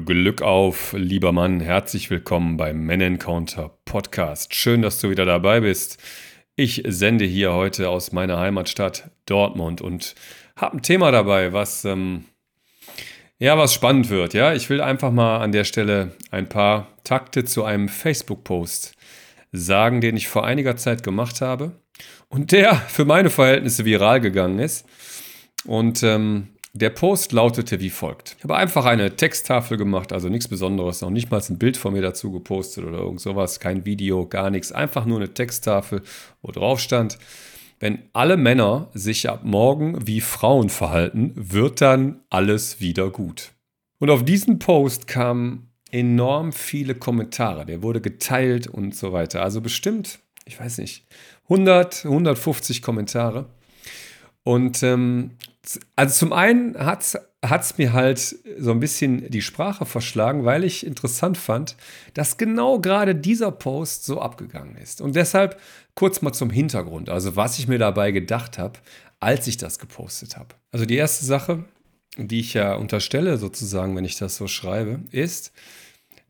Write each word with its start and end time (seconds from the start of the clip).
Glück 0.00 0.42
auf, 0.42 0.94
lieber 0.96 1.32
Mann. 1.32 1.60
Herzlich 1.60 2.10
willkommen 2.10 2.56
beim 2.56 2.84
Men 2.84 3.00
Encounter 3.00 3.78
Podcast. 3.84 4.54
Schön, 4.54 4.82
dass 4.82 5.00
du 5.00 5.10
wieder 5.10 5.24
dabei 5.24 5.60
bist. 5.60 6.02
Ich 6.54 6.82
sende 6.86 7.24
hier 7.24 7.52
heute 7.52 7.88
aus 7.88 8.12
meiner 8.12 8.38
Heimatstadt 8.38 9.10
Dortmund 9.26 9.80
und 9.80 10.14
habe 10.56 10.76
ein 10.76 10.82
Thema 10.82 11.10
dabei, 11.10 11.52
was 11.52 11.84
ähm, 11.84 12.24
ja 13.38 13.56
was 13.56 13.72
spannend 13.72 14.10
wird. 14.10 14.34
Ja, 14.34 14.52
ich 14.52 14.68
will 14.68 14.80
einfach 14.80 15.12
mal 15.12 15.38
an 15.38 15.52
der 15.52 15.64
Stelle 15.64 16.12
ein 16.30 16.48
paar 16.48 16.88
Takte 17.04 17.44
zu 17.44 17.64
einem 17.64 17.88
Facebook-Post 17.88 18.94
sagen, 19.52 20.00
den 20.00 20.16
ich 20.16 20.28
vor 20.28 20.44
einiger 20.44 20.76
Zeit 20.76 21.02
gemacht 21.02 21.40
habe 21.40 21.72
und 22.28 22.52
der 22.52 22.74
für 22.74 23.04
meine 23.04 23.30
Verhältnisse 23.30 23.84
viral 23.84 24.20
gegangen 24.20 24.58
ist. 24.58 24.86
Und 25.64 26.02
ähm, 26.02 26.48
der 26.78 26.90
Post 26.90 27.32
lautete 27.32 27.80
wie 27.80 27.90
folgt. 27.90 28.36
Ich 28.38 28.44
habe 28.44 28.56
einfach 28.56 28.84
eine 28.84 29.16
Texttafel 29.16 29.76
gemacht, 29.76 30.12
also 30.12 30.28
nichts 30.28 30.48
Besonderes, 30.48 31.00
noch 31.00 31.10
nicht 31.10 31.30
mal 31.30 31.42
ein 31.48 31.58
Bild 31.58 31.76
von 31.76 31.92
mir 31.92 32.02
dazu 32.02 32.32
gepostet 32.32 32.84
oder 32.84 32.98
irgend 32.98 33.20
sowas, 33.20 33.60
kein 33.60 33.84
Video, 33.84 34.26
gar 34.26 34.50
nichts, 34.50 34.72
einfach 34.72 35.06
nur 35.06 35.18
eine 35.18 35.32
Texttafel, 35.32 36.02
wo 36.42 36.50
drauf 36.50 36.80
stand, 36.80 37.18
wenn 37.78 37.98
alle 38.12 38.36
Männer 38.36 38.88
sich 38.94 39.28
ab 39.28 39.40
morgen 39.44 40.06
wie 40.06 40.20
Frauen 40.20 40.70
verhalten, 40.70 41.32
wird 41.34 41.80
dann 41.80 42.20
alles 42.30 42.80
wieder 42.80 43.10
gut. 43.10 43.52
Und 43.98 44.10
auf 44.10 44.24
diesen 44.24 44.58
Post 44.58 45.06
kamen 45.06 45.70
enorm 45.90 46.52
viele 46.52 46.94
Kommentare, 46.94 47.66
der 47.66 47.82
wurde 47.82 48.00
geteilt 48.00 48.66
und 48.66 48.94
so 48.94 49.12
weiter. 49.12 49.42
Also 49.42 49.60
bestimmt, 49.60 50.20
ich 50.44 50.58
weiß 50.58 50.78
nicht, 50.78 51.06
100, 51.44 52.04
150 52.04 52.82
Kommentare. 52.82 53.46
Und 54.42 54.82
ähm, 54.82 55.32
also 55.96 56.14
zum 56.14 56.32
einen 56.32 56.78
hat 56.78 57.02
es 57.02 57.78
mir 57.78 57.92
halt 57.92 58.18
so 58.18 58.70
ein 58.70 58.80
bisschen 58.80 59.30
die 59.30 59.42
Sprache 59.42 59.84
verschlagen, 59.84 60.44
weil 60.44 60.64
ich 60.64 60.86
interessant 60.86 61.38
fand, 61.38 61.76
dass 62.14 62.36
genau 62.36 62.78
gerade 62.78 63.14
dieser 63.14 63.50
Post 63.50 64.04
so 64.04 64.20
abgegangen 64.20 64.76
ist. 64.76 65.00
Und 65.00 65.16
deshalb 65.16 65.60
kurz 65.94 66.22
mal 66.22 66.32
zum 66.32 66.50
Hintergrund, 66.50 67.08
also 67.10 67.36
was 67.36 67.58
ich 67.58 67.68
mir 67.68 67.78
dabei 67.78 68.12
gedacht 68.12 68.58
habe, 68.58 68.78
als 69.18 69.46
ich 69.46 69.56
das 69.56 69.78
gepostet 69.78 70.36
habe. 70.36 70.54
Also 70.72 70.84
die 70.86 70.96
erste 70.96 71.24
Sache, 71.24 71.64
die 72.16 72.40
ich 72.40 72.54
ja 72.54 72.74
unterstelle 72.74 73.38
sozusagen, 73.38 73.96
wenn 73.96 74.04
ich 74.04 74.16
das 74.16 74.36
so 74.36 74.46
schreibe, 74.46 75.00
ist, 75.10 75.52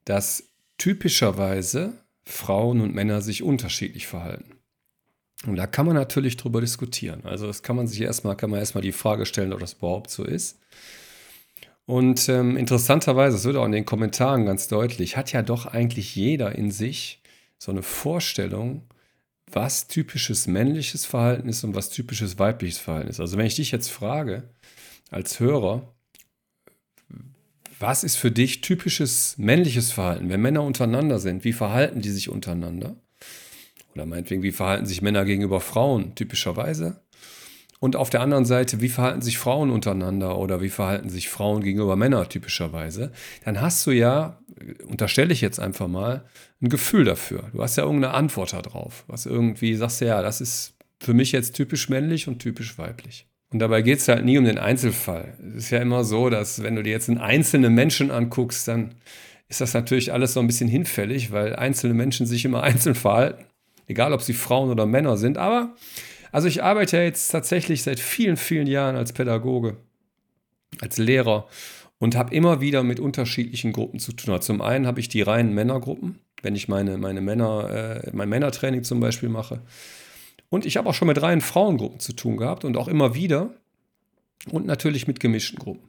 dass 0.04 0.44
typischerweise 0.78 1.92
Frauen 2.24 2.80
und 2.80 2.94
Männer 2.94 3.22
sich 3.22 3.42
unterschiedlich 3.42 4.06
verhalten. 4.06 4.58
Und 5.46 5.56
da 5.56 5.66
kann 5.66 5.86
man 5.86 5.94
natürlich 5.94 6.36
drüber 6.36 6.60
diskutieren. 6.60 7.20
Also 7.24 7.46
das 7.46 7.62
kann 7.62 7.76
man 7.76 7.86
sich 7.86 8.00
erstmal, 8.00 8.36
kann 8.36 8.50
man 8.50 8.60
erstmal 8.60 8.82
die 8.82 8.92
Frage 8.92 9.26
stellen, 9.26 9.52
ob 9.52 9.60
das 9.60 9.74
überhaupt 9.74 10.10
so 10.10 10.24
ist. 10.24 10.58
Und 11.86 12.28
ähm, 12.28 12.56
interessanterweise, 12.56 13.36
das 13.36 13.44
wird 13.44 13.56
auch 13.56 13.64
in 13.64 13.72
den 13.72 13.84
Kommentaren 13.84 14.44
ganz 14.44 14.66
deutlich, 14.66 15.16
hat 15.16 15.32
ja 15.32 15.42
doch 15.42 15.66
eigentlich 15.66 16.16
jeder 16.16 16.56
in 16.56 16.72
sich 16.72 17.22
so 17.58 17.70
eine 17.70 17.82
Vorstellung, 17.82 18.82
was 19.50 19.86
typisches 19.86 20.48
männliches 20.48 21.06
Verhalten 21.06 21.48
ist 21.48 21.62
und 21.62 21.76
was 21.76 21.90
typisches 21.90 22.38
weibliches 22.40 22.78
Verhalten 22.78 23.08
ist. 23.08 23.20
Also 23.20 23.38
wenn 23.38 23.46
ich 23.46 23.54
dich 23.54 23.70
jetzt 23.70 23.88
frage, 23.88 24.50
als 25.10 25.38
Hörer, 25.38 25.94
was 27.78 28.02
ist 28.02 28.16
für 28.16 28.32
dich 28.32 28.62
typisches 28.62 29.36
männliches 29.38 29.92
Verhalten? 29.92 30.28
Wenn 30.28 30.40
Männer 30.40 30.62
untereinander 30.62 31.20
sind, 31.20 31.44
wie 31.44 31.52
verhalten 31.52 32.00
die 32.00 32.10
sich 32.10 32.28
untereinander? 32.28 32.96
Oder 33.96 34.04
meinetwegen, 34.04 34.42
wie 34.42 34.52
verhalten 34.52 34.84
sich 34.84 35.00
Männer 35.00 35.24
gegenüber 35.24 35.60
Frauen 35.60 36.14
typischerweise? 36.14 37.00
Und 37.78 37.96
auf 37.96 38.10
der 38.10 38.20
anderen 38.20 38.44
Seite, 38.44 38.80
wie 38.80 38.88
verhalten 38.88 39.22
sich 39.22 39.38
Frauen 39.38 39.70
untereinander 39.70 40.38
oder 40.38 40.60
wie 40.60 40.68
verhalten 40.68 41.08
sich 41.08 41.28
Frauen 41.28 41.62
gegenüber 41.62 41.96
Männern 41.96 42.28
typischerweise? 42.28 43.12
Dann 43.44 43.60
hast 43.60 43.86
du 43.86 43.90
ja, 43.90 44.38
unterstelle 44.86 45.32
ich 45.32 45.40
jetzt 45.40 45.60
einfach 45.60 45.88
mal, 45.88 46.24
ein 46.60 46.68
Gefühl 46.68 47.04
dafür. 47.04 47.50
Du 47.52 47.62
hast 47.62 47.76
ja 47.76 47.84
irgendeine 47.84 48.14
Antwort 48.14 48.52
darauf. 48.52 49.04
Was 49.08 49.26
irgendwie 49.26 49.74
sagst 49.74 50.00
du, 50.00 50.06
ja, 50.06 50.22
das 50.22 50.40
ist 50.40 50.74
für 51.00 51.14
mich 51.14 51.32
jetzt 51.32 51.54
typisch 51.54 51.88
männlich 51.88 52.28
und 52.28 52.38
typisch 52.38 52.78
weiblich. 52.78 53.26
Und 53.50 53.60
dabei 53.60 53.80
geht 53.80 53.98
es 53.98 54.08
halt 54.08 54.24
nie 54.24 54.38
um 54.38 54.44
den 54.44 54.58
Einzelfall. 54.58 55.38
Es 55.50 55.64
ist 55.64 55.70
ja 55.70 55.78
immer 55.78 56.04
so, 56.04 56.28
dass 56.28 56.62
wenn 56.62 56.76
du 56.76 56.82
dir 56.82 56.90
jetzt 56.90 57.08
einen 57.08 57.18
einzelnen 57.18 57.74
Menschen 57.74 58.10
anguckst, 58.10 58.68
dann 58.68 58.94
ist 59.48 59.60
das 59.60 59.74
natürlich 59.74 60.12
alles 60.12 60.32
so 60.32 60.40
ein 60.40 60.46
bisschen 60.46 60.68
hinfällig, 60.68 61.30
weil 61.30 61.54
einzelne 61.56 61.94
Menschen 61.94 62.26
sich 62.26 62.44
immer 62.44 62.62
einzeln 62.62 62.94
verhalten 62.94 63.44
egal 63.86 64.12
ob 64.12 64.22
sie 64.22 64.34
Frauen 64.34 64.70
oder 64.70 64.86
Männer 64.86 65.16
sind. 65.16 65.38
Aber, 65.38 65.74
also 66.32 66.48
ich 66.48 66.62
arbeite 66.62 66.98
jetzt 66.98 67.28
tatsächlich 67.28 67.82
seit 67.82 68.00
vielen, 68.00 68.36
vielen 68.36 68.66
Jahren 68.66 68.96
als 68.96 69.12
Pädagoge, 69.12 69.76
als 70.80 70.98
Lehrer 70.98 71.46
und 71.98 72.16
habe 72.16 72.34
immer 72.34 72.60
wieder 72.60 72.82
mit 72.82 73.00
unterschiedlichen 73.00 73.72
Gruppen 73.72 73.98
zu 73.98 74.12
tun. 74.12 74.40
Zum 74.40 74.60
einen 74.60 74.86
habe 74.86 75.00
ich 75.00 75.08
die 75.08 75.22
reinen 75.22 75.54
Männergruppen, 75.54 76.18
wenn 76.42 76.54
ich 76.54 76.68
meine, 76.68 76.98
meine 76.98 77.20
Männer, 77.20 78.02
äh, 78.04 78.10
mein 78.12 78.28
Männertraining 78.28 78.84
zum 78.84 79.00
Beispiel 79.00 79.28
mache. 79.28 79.62
Und 80.48 80.66
ich 80.66 80.76
habe 80.76 80.88
auch 80.88 80.94
schon 80.94 81.08
mit 81.08 81.20
reinen 81.20 81.40
Frauengruppen 81.40 82.00
zu 82.00 82.12
tun 82.12 82.36
gehabt 82.36 82.64
und 82.64 82.76
auch 82.76 82.88
immer 82.88 83.14
wieder. 83.14 83.50
Und 84.50 84.66
natürlich 84.66 85.08
mit 85.08 85.18
gemischten 85.18 85.58
Gruppen. 85.58 85.88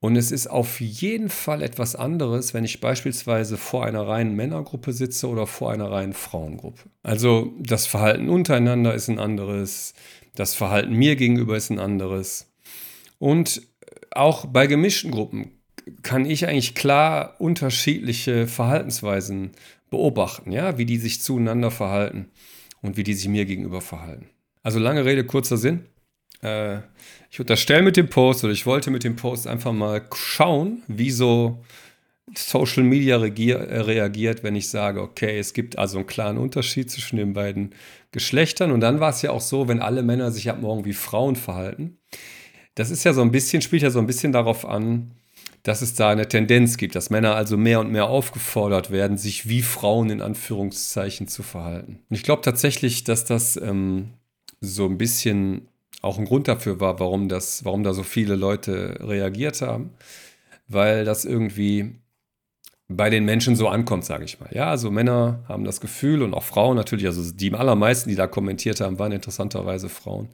Und 0.00 0.16
es 0.16 0.32
ist 0.32 0.46
auf 0.46 0.80
jeden 0.80 1.28
Fall 1.28 1.62
etwas 1.62 1.94
anderes, 1.94 2.54
wenn 2.54 2.64
ich 2.64 2.80
beispielsweise 2.80 3.58
vor 3.58 3.84
einer 3.84 4.08
reinen 4.08 4.34
Männergruppe 4.34 4.94
sitze 4.94 5.28
oder 5.28 5.46
vor 5.46 5.72
einer 5.72 5.90
reinen 5.90 6.14
Frauengruppe. 6.14 6.84
Also 7.02 7.52
das 7.58 7.86
Verhalten 7.86 8.30
untereinander 8.30 8.94
ist 8.94 9.08
ein 9.08 9.18
anderes, 9.18 9.92
das 10.34 10.54
Verhalten 10.54 10.94
mir 10.94 11.16
gegenüber 11.16 11.56
ist 11.56 11.68
ein 11.68 11.78
anderes. 11.78 12.50
Und 13.18 13.62
auch 14.10 14.46
bei 14.46 14.66
gemischten 14.66 15.10
Gruppen 15.10 15.52
kann 16.02 16.24
ich 16.24 16.48
eigentlich 16.48 16.74
klar 16.74 17.34
unterschiedliche 17.38 18.46
Verhaltensweisen 18.46 19.50
beobachten, 19.90 20.52
ja, 20.52 20.78
wie 20.78 20.86
die 20.86 20.98
sich 20.98 21.20
zueinander 21.20 21.70
verhalten 21.70 22.30
und 22.80 22.96
wie 22.96 23.02
die 23.02 23.14
sich 23.14 23.28
mir 23.28 23.44
gegenüber 23.44 23.82
verhalten. 23.82 24.30
Also 24.62 24.78
lange 24.78 25.04
Rede, 25.04 25.24
kurzer 25.24 25.58
Sinn. 25.58 25.84
Äh, 26.42 26.78
ich 27.30 27.40
unterstelle 27.40 27.82
mit 27.82 27.96
dem 27.96 28.08
Post 28.08 28.44
oder 28.44 28.52
ich 28.52 28.66
wollte 28.66 28.90
mit 28.90 29.04
dem 29.04 29.16
Post 29.16 29.46
einfach 29.46 29.72
mal 29.72 30.02
schauen, 30.14 30.82
wie 30.88 31.10
so 31.10 31.62
Social 32.36 32.82
Media 32.82 33.16
äh, 33.16 33.80
reagiert, 33.80 34.42
wenn 34.42 34.56
ich 34.56 34.68
sage, 34.68 35.00
okay, 35.00 35.38
es 35.38 35.52
gibt 35.52 35.78
also 35.78 35.98
einen 35.98 36.06
klaren 36.06 36.38
Unterschied 36.38 36.90
zwischen 36.90 37.16
den 37.16 37.32
beiden 37.32 37.74
Geschlechtern. 38.12 38.70
Und 38.70 38.80
dann 38.80 39.00
war 39.00 39.10
es 39.10 39.22
ja 39.22 39.30
auch 39.30 39.40
so, 39.40 39.68
wenn 39.68 39.80
alle 39.80 40.02
Männer 40.02 40.30
sich 40.30 40.48
ab 40.50 40.60
morgen 40.60 40.84
wie 40.84 40.92
Frauen 40.92 41.36
verhalten. 41.36 41.98
Das 42.74 42.90
ist 42.90 43.04
ja 43.04 43.12
so 43.12 43.22
ein 43.22 43.32
bisschen, 43.32 43.62
spielt 43.62 43.82
ja 43.82 43.90
so 43.90 43.98
ein 43.98 44.06
bisschen 44.06 44.32
darauf 44.32 44.64
an, 44.64 45.12
dass 45.62 45.82
es 45.82 45.94
da 45.94 46.10
eine 46.10 46.26
Tendenz 46.26 46.76
gibt, 46.78 46.94
dass 46.94 47.10
Männer 47.10 47.34
also 47.34 47.56
mehr 47.56 47.80
und 47.80 47.90
mehr 47.90 48.06
aufgefordert 48.06 48.90
werden, 48.90 49.18
sich 49.18 49.48
wie 49.48 49.62
Frauen 49.62 50.08
in 50.08 50.22
Anführungszeichen 50.22 51.28
zu 51.28 51.42
verhalten. 51.42 52.00
Und 52.08 52.16
ich 52.16 52.22
glaube 52.22 52.42
tatsächlich, 52.42 53.04
dass 53.04 53.24
das 53.24 53.56
ähm, 53.56 54.10
so 54.60 54.86
ein 54.86 54.96
bisschen 54.96 55.68
auch 56.02 56.18
ein 56.18 56.24
Grund 56.24 56.48
dafür 56.48 56.80
war, 56.80 56.98
warum, 57.00 57.28
das, 57.28 57.64
warum 57.64 57.82
da 57.82 57.92
so 57.92 58.02
viele 58.02 58.36
Leute 58.36 58.98
reagiert 59.00 59.60
haben, 59.60 59.90
weil 60.68 61.04
das 61.04 61.24
irgendwie 61.24 61.94
bei 62.88 63.08
den 63.08 63.24
Menschen 63.24 63.54
so 63.54 63.68
ankommt, 63.68 64.04
sage 64.04 64.24
ich 64.24 64.40
mal. 64.40 64.48
Ja, 64.52 64.68
also 64.68 64.90
Männer 64.90 65.44
haben 65.48 65.64
das 65.64 65.80
Gefühl 65.80 66.22
und 66.22 66.34
auch 66.34 66.42
Frauen 66.42 66.76
natürlich, 66.76 67.06
also 67.06 67.30
die 67.32 67.52
allermeisten, 67.52 68.10
die 68.10 68.16
da 68.16 68.26
kommentiert 68.26 68.80
haben, 68.80 68.98
waren 68.98 69.12
interessanterweise 69.12 69.88
Frauen, 69.88 70.28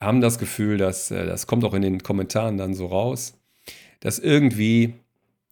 haben 0.00 0.20
das 0.20 0.38
Gefühl, 0.38 0.76
dass, 0.76 1.10
äh, 1.10 1.26
das 1.26 1.46
kommt 1.46 1.64
auch 1.64 1.74
in 1.74 1.82
den 1.82 2.02
Kommentaren 2.02 2.56
dann 2.56 2.74
so 2.74 2.86
raus, 2.86 3.34
dass 4.00 4.18
irgendwie 4.18 4.94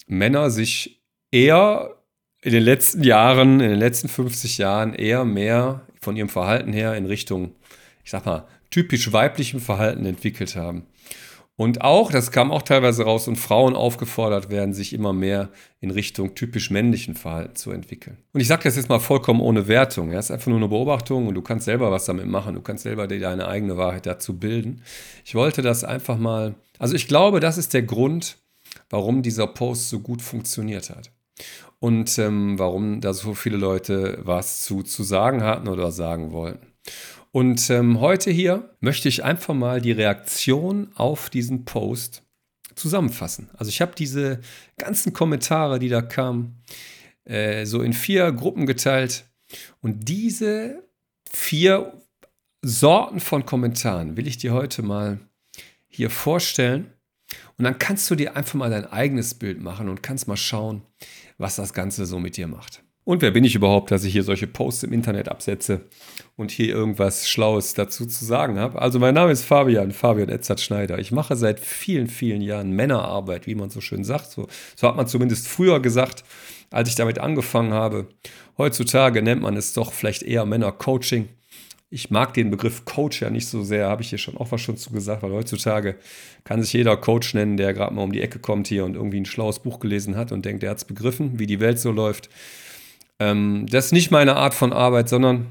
Männer 0.09 0.51
sich 0.51 1.01
eher 1.31 1.97
in 2.43 2.53
den 2.53 2.63
letzten 2.63 3.03
Jahren, 3.03 3.61
in 3.61 3.71
den 3.71 3.79
letzten 3.79 4.09
50 4.09 4.59
Jahren 4.59 4.95
eher 4.95 5.25
mehr 5.25 5.83
von 6.01 6.17
ihrem 6.17 6.29
Verhalten 6.29 6.73
her 6.73 6.95
in 6.95 7.07
Richtung, 7.07 7.55
ich 8.05 8.11
sag 8.11 8.27
mal, 8.27 8.47
typisch 8.77 9.11
weiblichem 9.11 9.59
Verhalten 9.59 10.05
entwickelt 10.05 10.55
haben. 10.55 10.85
Und 11.57 11.81
auch, 11.81 12.13
das 12.13 12.31
kam 12.31 12.53
auch 12.53 12.61
teilweise 12.61 13.05
raus, 13.05 13.27
und 13.27 13.37
Frauen 13.37 13.75
aufgefordert 13.75 14.51
werden, 14.51 14.75
sich 14.75 14.93
immer 14.93 15.15
mehr 15.15 15.49
in 15.81 15.91
Richtung 15.91 16.35
typisch 16.35 16.71
männlichen 16.71 17.15
Verhalten 17.15 17.57
zu 17.57 17.71
entwickeln. 17.71 18.19
Und 18.35 18.43
ich 18.43 18.49
sage 18.49 18.65
das 18.65 18.77
jetzt 18.77 18.91
mal 18.91 18.99
vollkommen 18.99 19.41
ohne 19.41 19.67
Wertung. 19.67 20.13
Ja, 20.13 20.19
es 20.19 20.27
ist 20.27 20.31
einfach 20.31 20.49
nur 20.49 20.59
eine 20.59 20.69
Beobachtung 20.69 21.27
und 21.27 21.33
du 21.33 21.41
kannst 21.41 21.65
selber 21.65 21.91
was 21.91 22.05
damit 22.05 22.27
machen. 22.27 22.55
Du 22.55 22.61
kannst 22.61 22.83
selber 22.83 23.07
deine 23.09 23.49
eigene 23.49 23.79
Wahrheit 23.79 24.05
dazu 24.05 24.39
bilden. 24.39 24.83
Ich 25.25 25.35
wollte 25.35 25.63
das 25.63 25.83
einfach 25.83 26.19
mal, 26.19 26.55
also 26.79 26.95
ich 26.95 27.09
glaube, 27.09 27.41
das 27.41 27.57
ist 27.57 27.73
der 27.73 27.83
Grund, 27.83 28.37
warum 28.91 29.23
dieser 29.23 29.47
Post 29.47 29.89
so 29.89 30.01
gut 30.01 30.21
funktioniert 30.21 30.91
hat. 30.91 31.11
Und 31.79 32.19
ähm, 32.19 32.59
warum 32.59 33.01
da 33.01 33.15
so 33.15 33.33
viele 33.33 33.57
Leute 33.57 34.19
was 34.23 34.65
zu, 34.65 34.83
zu 34.83 35.03
sagen 35.03 35.43
hatten 35.43 35.69
oder 35.69 35.93
sagen 35.93 36.33
wollten. 36.33 36.67
Und 37.37 37.69
ähm, 37.69 38.01
heute 38.01 38.31
hier 38.31 38.75
möchte 38.81 39.11
ich 39.11 39.23
einfach 39.23 39.53
mal 39.53 39.83
die 39.83 39.93
Reaktion 39.93 40.91
auf 40.95 41.29
diesen 41.29 41.67
Post 41.67 42.23
zusammenfassen. 42.75 43.51
Also 43.59 43.69
ich 43.69 43.83
habe 43.83 43.93
diese 43.95 44.41
ganzen 44.79 45.13
Kommentare, 45.13 45.79
die 45.79 45.91
da 45.91 46.01
kamen, 46.01 46.63
äh, 47.27 47.67
so 47.67 47.83
in 47.83 47.93
vier 47.93 48.33
Gruppen 48.33 48.65
geteilt. 48.65 49.27
Und 49.83 50.09
diese 50.09 50.89
vier 51.31 52.01
Sorten 52.63 53.21
von 53.21 53.45
Kommentaren 53.45 54.17
will 54.17 54.27
ich 54.27 54.39
dir 54.39 54.55
heute 54.55 54.81
mal 54.81 55.19
hier 55.89 56.09
vorstellen. 56.09 56.91
Und 57.59 57.65
dann 57.65 57.79
kannst 57.79 58.11
du 58.11 58.15
dir 58.15 58.35
einfach 58.35 58.55
mal 58.55 58.71
dein 58.71 58.87
eigenes 58.87 59.35
Bild 59.35 59.61
machen 59.61 59.91
und 59.91 60.03
kannst 60.03 60.27
mal 60.27 60.39
schauen, 60.39 60.81
was 61.37 61.57
das 61.57 61.75
Ganze 61.75 62.07
so 62.07 62.19
mit 62.19 62.39
dir 62.39 62.47
macht. 62.47 62.83
Und 63.07 63.23
wer 63.23 63.31
bin 63.31 63.45
ich 63.45 63.55
überhaupt, 63.55 63.93
dass 63.93 64.03
ich 64.03 64.13
hier 64.13 64.25
solche 64.25 64.49
Posts 64.49 64.83
im 64.83 64.93
Internet 64.93 65.29
absetze 65.29 65.83
und 66.35 66.51
hier 66.51 66.75
irgendwas 66.75 67.29
Schlaues 67.29 67.73
dazu 67.73 68.05
zu 68.05 68.25
sagen 68.25 68.59
habe? 68.59 68.83
Also 68.83 68.99
mein 68.99 69.15
Name 69.15 69.31
ist 69.31 69.45
Fabian, 69.45 69.93
Fabian 69.93 70.29
Edzard 70.29 70.61
Schneider. 70.61 70.99
Ich 70.99 71.13
mache 71.13 71.37
seit 71.37 71.61
vielen, 71.61 72.09
vielen 72.09 72.43
Jahren 72.43 72.73
Männerarbeit, 72.73 73.47
wie 73.47 73.55
man 73.55 73.71
so 73.71 73.81
schön 73.81 74.03
sagt. 74.03 74.33
So, 74.33 74.49
so 74.75 74.89
hat 74.89 74.97
man 74.97 75.07
zumindest 75.07 75.47
früher 75.47 75.79
gesagt, 75.79 76.25
als 76.73 76.89
ich 76.89 76.97
damit 76.97 77.21
angefangen 77.21 77.73
habe. 77.73 78.09
Heutzutage 78.59 79.23
nennt 79.23 79.41
man 79.41 79.57
es 79.57 79.73
doch 79.73 79.93
vielleicht 79.93 80.25
eher 80.25 80.45
Männercoaching. 80.45 81.29
Ich 81.91 82.11
mag 82.11 82.35
den 82.35 82.51
Begriff 82.51 82.87
Coach 82.87 83.23
ja 83.23 83.31
nicht 83.31 83.47
so 83.47 83.63
sehr, 83.63 83.87
habe 83.87 84.03
ich 84.03 84.09
hier 84.09 84.19
schon 84.19 84.37
auch 84.37 84.51
was 84.51 84.61
schon 84.61 84.79
zu 84.79 84.91
gesagt, 84.91 85.23
weil 85.23 85.31
heutzutage 85.31 85.95
kann 86.43 86.61
sich 86.61 86.73
jeder 86.73 86.97
Coach 86.97 87.35
nennen, 87.35 87.57
der 87.57 87.73
gerade 87.73 87.95
mal 87.95 88.03
um 88.03 88.11
die 88.11 88.21
Ecke 88.21 88.41
kommt 88.41 88.67
hier 88.67 88.85
und 88.85 88.97
irgendwie 88.97 89.21
ein 89.21 89.27
schlaues 89.27 89.61
Buch 89.61 89.79
gelesen 89.79 90.17
hat 90.17 90.33
und 90.33 90.45
denkt, 90.45 90.65
er 90.65 90.71
hat 90.71 90.79
es 90.79 90.85
begriffen, 90.85 91.39
wie 91.39 91.47
die 91.47 91.61
Welt 91.61 91.79
so 91.79 91.93
läuft. 91.93 92.31
Ähm, 93.19 93.67
das 93.71 93.87
ist 93.87 93.93
nicht 93.93 94.11
meine 94.11 94.37
Art 94.37 94.55
von 94.55 94.73
Arbeit, 94.73 95.09
sondern 95.09 95.47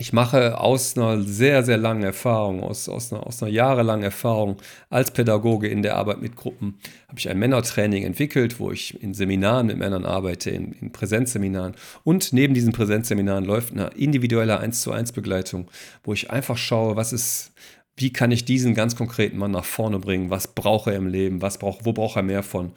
ich 0.00 0.12
mache 0.12 0.60
aus 0.60 0.96
einer 0.96 1.20
sehr, 1.22 1.64
sehr 1.64 1.76
langen 1.76 2.04
Erfahrung, 2.04 2.62
aus, 2.62 2.88
aus, 2.88 3.12
einer, 3.12 3.26
aus 3.26 3.42
einer 3.42 3.50
jahrelangen 3.50 4.04
Erfahrung 4.04 4.56
als 4.90 5.10
Pädagoge 5.10 5.66
in 5.66 5.82
der 5.82 5.96
Arbeit 5.96 6.22
mit 6.22 6.36
Gruppen, 6.36 6.78
habe 7.08 7.18
ich 7.18 7.28
ein 7.28 7.38
Männertraining 7.38 8.04
entwickelt, 8.04 8.60
wo 8.60 8.70
ich 8.70 9.02
in 9.02 9.12
Seminaren 9.12 9.66
mit 9.66 9.76
Männern 9.76 10.04
arbeite, 10.04 10.50
in, 10.50 10.72
in 10.72 10.92
Präsenzseminaren. 10.92 11.74
Und 12.04 12.32
neben 12.32 12.54
diesen 12.54 12.72
Präsenzseminaren 12.72 13.44
läuft 13.44 13.72
eine 13.72 13.88
individuelle 13.96 14.60
1 14.60 14.82
zu 14.82 14.92
1 14.92 15.10
Begleitung, 15.12 15.68
wo 16.04 16.12
ich 16.12 16.30
einfach 16.30 16.56
schaue, 16.56 16.94
was 16.94 17.12
ist, 17.12 17.52
wie 17.96 18.12
kann 18.12 18.30
ich 18.30 18.44
diesen 18.44 18.74
ganz 18.74 18.94
konkreten 18.94 19.36
Mann 19.36 19.50
nach 19.50 19.64
vorne 19.64 19.98
bringen, 19.98 20.30
was 20.30 20.46
braucht 20.46 20.86
er 20.86 20.94
im 20.94 21.08
Leben, 21.08 21.42
was 21.42 21.58
braucht, 21.58 21.84
wo 21.84 21.92
braucht 21.92 22.14
er 22.14 22.22
mehr 22.22 22.44
von. 22.44 22.70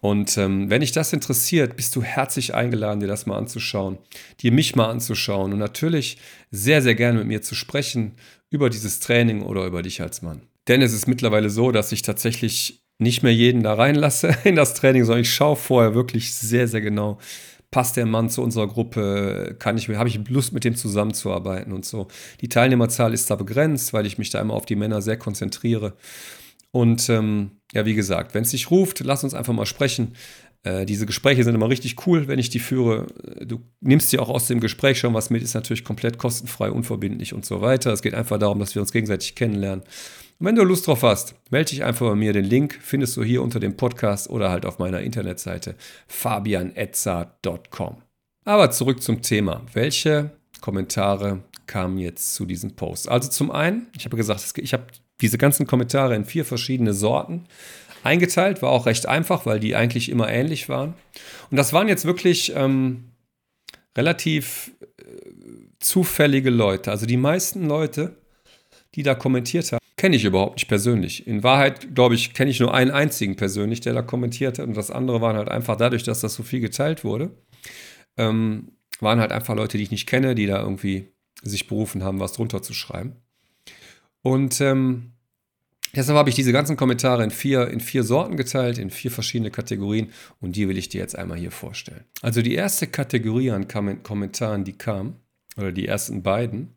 Und 0.00 0.38
ähm, 0.38 0.70
wenn 0.70 0.80
dich 0.80 0.92
das 0.92 1.12
interessiert, 1.12 1.76
bist 1.76 1.96
du 1.96 2.02
herzlich 2.02 2.54
eingeladen, 2.54 3.00
dir 3.00 3.08
das 3.08 3.26
mal 3.26 3.36
anzuschauen, 3.36 3.98
dir 4.40 4.52
mich 4.52 4.76
mal 4.76 4.88
anzuschauen 4.90 5.52
und 5.52 5.58
natürlich 5.58 6.18
sehr, 6.50 6.82
sehr 6.82 6.94
gerne 6.94 7.18
mit 7.18 7.26
mir 7.26 7.42
zu 7.42 7.54
sprechen 7.54 8.12
über 8.50 8.70
dieses 8.70 9.00
Training 9.00 9.42
oder 9.42 9.66
über 9.66 9.82
dich 9.82 10.00
als 10.00 10.22
Mann. 10.22 10.42
Denn 10.68 10.82
es 10.82 10.92
ist 10.92 11.08
mittlerweile 11.08 11.50
so, 11.50 11.72
dass 11.72 11.92
ich 11.92 12.02
tatsächlich 12.02 12.82
nicht 12.98 13.22
mehr 13.22 13.34
jeden 13.34 13.62
da 13.62 13.74
reinlasse 13.74 14.36
in 14.44 14.56
das 14.56 14.74
Training, 14.74 15.04
sondern 15.04 15.22
ich 15.22 15.32
schaue 15.32 15.56
vorher 15.56 15.94
wirklich 15.94 16.32
sehr, 16.32 16.68
sehr 16.68 16.80
genau, 16.80 17.18
passt 17.70 17.96
der 17.96 18.06
Mann 18.06 18.30
zu 18.30 18.42
unserer 18.42 18.66
Gruppe, 18.66 19.56
kann 19.58 19.76
ich, 19.76 19.88
habe 19.90 20.08
ich 20.08 20.28
Lust 20.28 20.52
mit 20.52 20.64
dem 20.64 20.74
zusammenzuarbeiten 20.74 21.72
und 21.72 21.84
so. 21.84 22.08
Die 22.40 22.48
Teilnehmerzahl 22.48 23.12
ist 23.12 23.30
da 23.30 23.36
begrenzt, 23.36 23.92
weil 23.92 24.06
ich 24.06 24.16
mich 24.16 24.30
da 24.30 24.40
immer 24.40 24.54
auf 24.54 24.64
die 24.64 24.76
Männer 24.76 25.02
sehr 25.02 25.18
konzentriere. 25.18 25.94
Und 26.70 27.08
ähm, 27.08 27.52
ja, 27.72 27.86
wie 27.86 27.94
gesagt, 27.94 28.34
wenn 28.34 28.42
es 28.42 28.50
dich 28.50 28.70
ruft, 28.70 29.00
lass 29.00 29.24
uns 29.24 29.34
einfach 29.34 29.52
mal 29.52 29.66
sprechen. 29.66 30.14
Äh, 30.64 30.86
diese 30.86 31.06
Gespräche 31.06 31.44
sind 31.44 31.54
immer 31.54 31.68
richtig 31.68 32.06
cool, 32.06 32.28
wenn 32.28 32.38
ich 32.38 32.50
die 32.50 32.58
führe. 32.58 33.06
Du 33.44 33.60
nimmst 33.80 34.12
dir 34.12 34.20
auch 34.20 34.28
aus 34.28 34.46
dem 34.46 34.60
Gespräch 34.60 34.98
schon 34.98 35.14
was 35.14 35.30
mit, 35.30 35.42
ist 35.42 35.54
natürlich 35.54 35.84
komplett 35.84 36.18
kostenfrei, 36.18 36.70
unverbindlich 36.70 37.32
und 37.32 37.44
so 37.44 37.60
weiter. 37.60 37.92
Es 37.92 38.02
geht 38.02 38.14
einfach 38.14 38.38
darum, 38.38 38.58
dass 38.58 38.74
wir 38.74 38.82
uns 38.82 38.92
gegenseitig 38.92 39.34
kennenlernen. 39.34 39.84
Und 40.38 40.46
wenn 40.46 40.54
du 40.54 40.62
Lust 40.64 40.86
drauf 40.86 41.02
hast, 41.02 41.34
melde 41.50 41.70
dich 41.70 41.84
einfach 41.84 42.06
bei 42.08 42.14
mir. 42.14 42.32
Den 42.32 42.44
Link 42.44 42.78
findest 42.80 43.16
du 43.16 43.24
hier 43.24 43.42
unter 43.42 43.60
dem 43.60 43.76
Podcast 43.76 44.30
oder 44.30 44.50
halt 44.50 44.66
auf 44.66 44.78
meiner 44.78 45.00
Internetseite 45.00 45.74
fabianetza.com. 46.06 48.02
Aber 48.44 48.70
zurück 48.70 49.02
zum 49.02 49.22
Thema. 49.22 49.62
Welche 49.72 50.30
Kommentare 50.60 51.42
kamen 51.66 51.98
jetzt 51.98 52.34
zu 52.34 52.46
diesem 52.46 52.76
Post? 52.76 53.08
Also 53.08 53.28
zum 53.28 53.50
einen, 53.50 53.88
ich 53.96 54.04
habe 54.04 54.16
gesagt, 54.16 54.54
ich 54.56 54.72
habe 54.72 54.86
diese 55.20 55.38
ganzen 55.38 55.66
Kommentare 55.66 56.14
in 56.14 56.24
vier 56.24 56.44
verschiedene 56.44 56.94
Sorten 56.94 57.46
eingeteilt. 58.04 58.62
War 58.62 58.70
auch 58.70 58.86
recht 58.86 59.06
einfach, 59.06 59.46
weil 59.46 59.60
die 59.60 59.74
eigentlich 59.74 60.08
immer 60.08 60.28
ähnlich 60.28 60.68
waren. 60.68 60.94
Und 61.50 61.56
das 61.56 61.72
waren 61.72 61.88
jetzt 61.88 62.04
wirklich 62.04 62.52
ähm, 62.54 63.10
relativ 63.96 64.72
äh, 64.80 65.04
zufällige 65.80 66.50
Leute. 66.50 66.90
Also 66.90 67.06
die 67.06 67.16
meisten 67.16 67.66
Leute, 67.68 68.16
die 68.94 69.02
da 69.02 69.14
kommentiert 69.14 69.72
haben, 69.72 69.78
kenne 69.96 70.16
ich 70.16 70.24
überhaupt 70.24 70.56
nicht 70.56 70.68
persönlich. 70.68 71.26
In 71.26 71.42
Wahrheit, 71.42 71.94
glaube 71.94 72.14
ich, 72.14 72.32
kenne 72.32 72.50
ich 72.50 72.60
nur 72.60 72.72
einen 72.72 72.92
einzigen 72.92 73.36
persönlich, 73.36 73.80
der 73.80 73.94
da 73.94 74.02
kommentiert 74.02 74.58
hat. 74.58 74.66
Und 74.66 74.76
das 74.76 74.90
andere 74.90 75.20
waren 75.20 75.36
halt 75.36 75.48
einfach 75.48 75.76
dadurch, 75.76 76.04
dass 76.04 76.20
das 76.20 76.34
so 76.34 76.42
viel 76.42 76.60
geteilt 76.60 77.04
wurde, 77.04 77.30
ähm, 78.16 78.72
waren 79.00 79.20
halt 79.20 79.32
einfach 79.32 79.54
Leute, 79.54 79.76
die 79.76 79.84
ich 79.84 79.90
nicht 79.90 80.06
kenne, 80.06 80.34
die 80.34 80.46
da 80.46 80.60
irgendwie 80.60 81.08
sich 81.42 81.66
berufen 81.66 82.02
haben, 82.02 82.20
was 82.20 82.32
drunter 82.32 82.62
zu 82.62 82.74
schreiben. 82.74 83.16
Und 84.22 84.60
ähm, 84.60 85.12
deshalb 85.94 86.18
habe 86.18 86.28
ich 86.28 86.34
diese 86.34 86.52
ganzen 86.52 86.76
Kommentare 86.76 87.24
in 87.24 87.30
vier, 87.30 87.68
in 87.68 87.80
vier 87.80 88.04
Sorten 88.04 88.36
geteilt, 88.36 88.78
in 88.78 88.90
vier 88.90 89.10
verschiedene 89.10 89.50
Kategorien 89.50 90.12
und 90.40 90.56
die 90.56 90.68
will 90.68 90.78
ich 90.78 90.88
dir 90.88 91.00
jetzt 91.00 91.16
einmal 91.16 91.38
hier 91.38 91.50
vorstellen. 91.50 92.04
Also 92.22 92.42
die 92.42 92.54
erste 92.54 92.86
Kategorie 92.86 93.50
an 93.50 93.68
Kommentaren, 93.68 94.64
die 94.64 94.74
kam, 94.76 95.16
oder 95.56 95.72
die 95.72 95.88
ersten 95.88 96.22
beiden, 96.22 96.74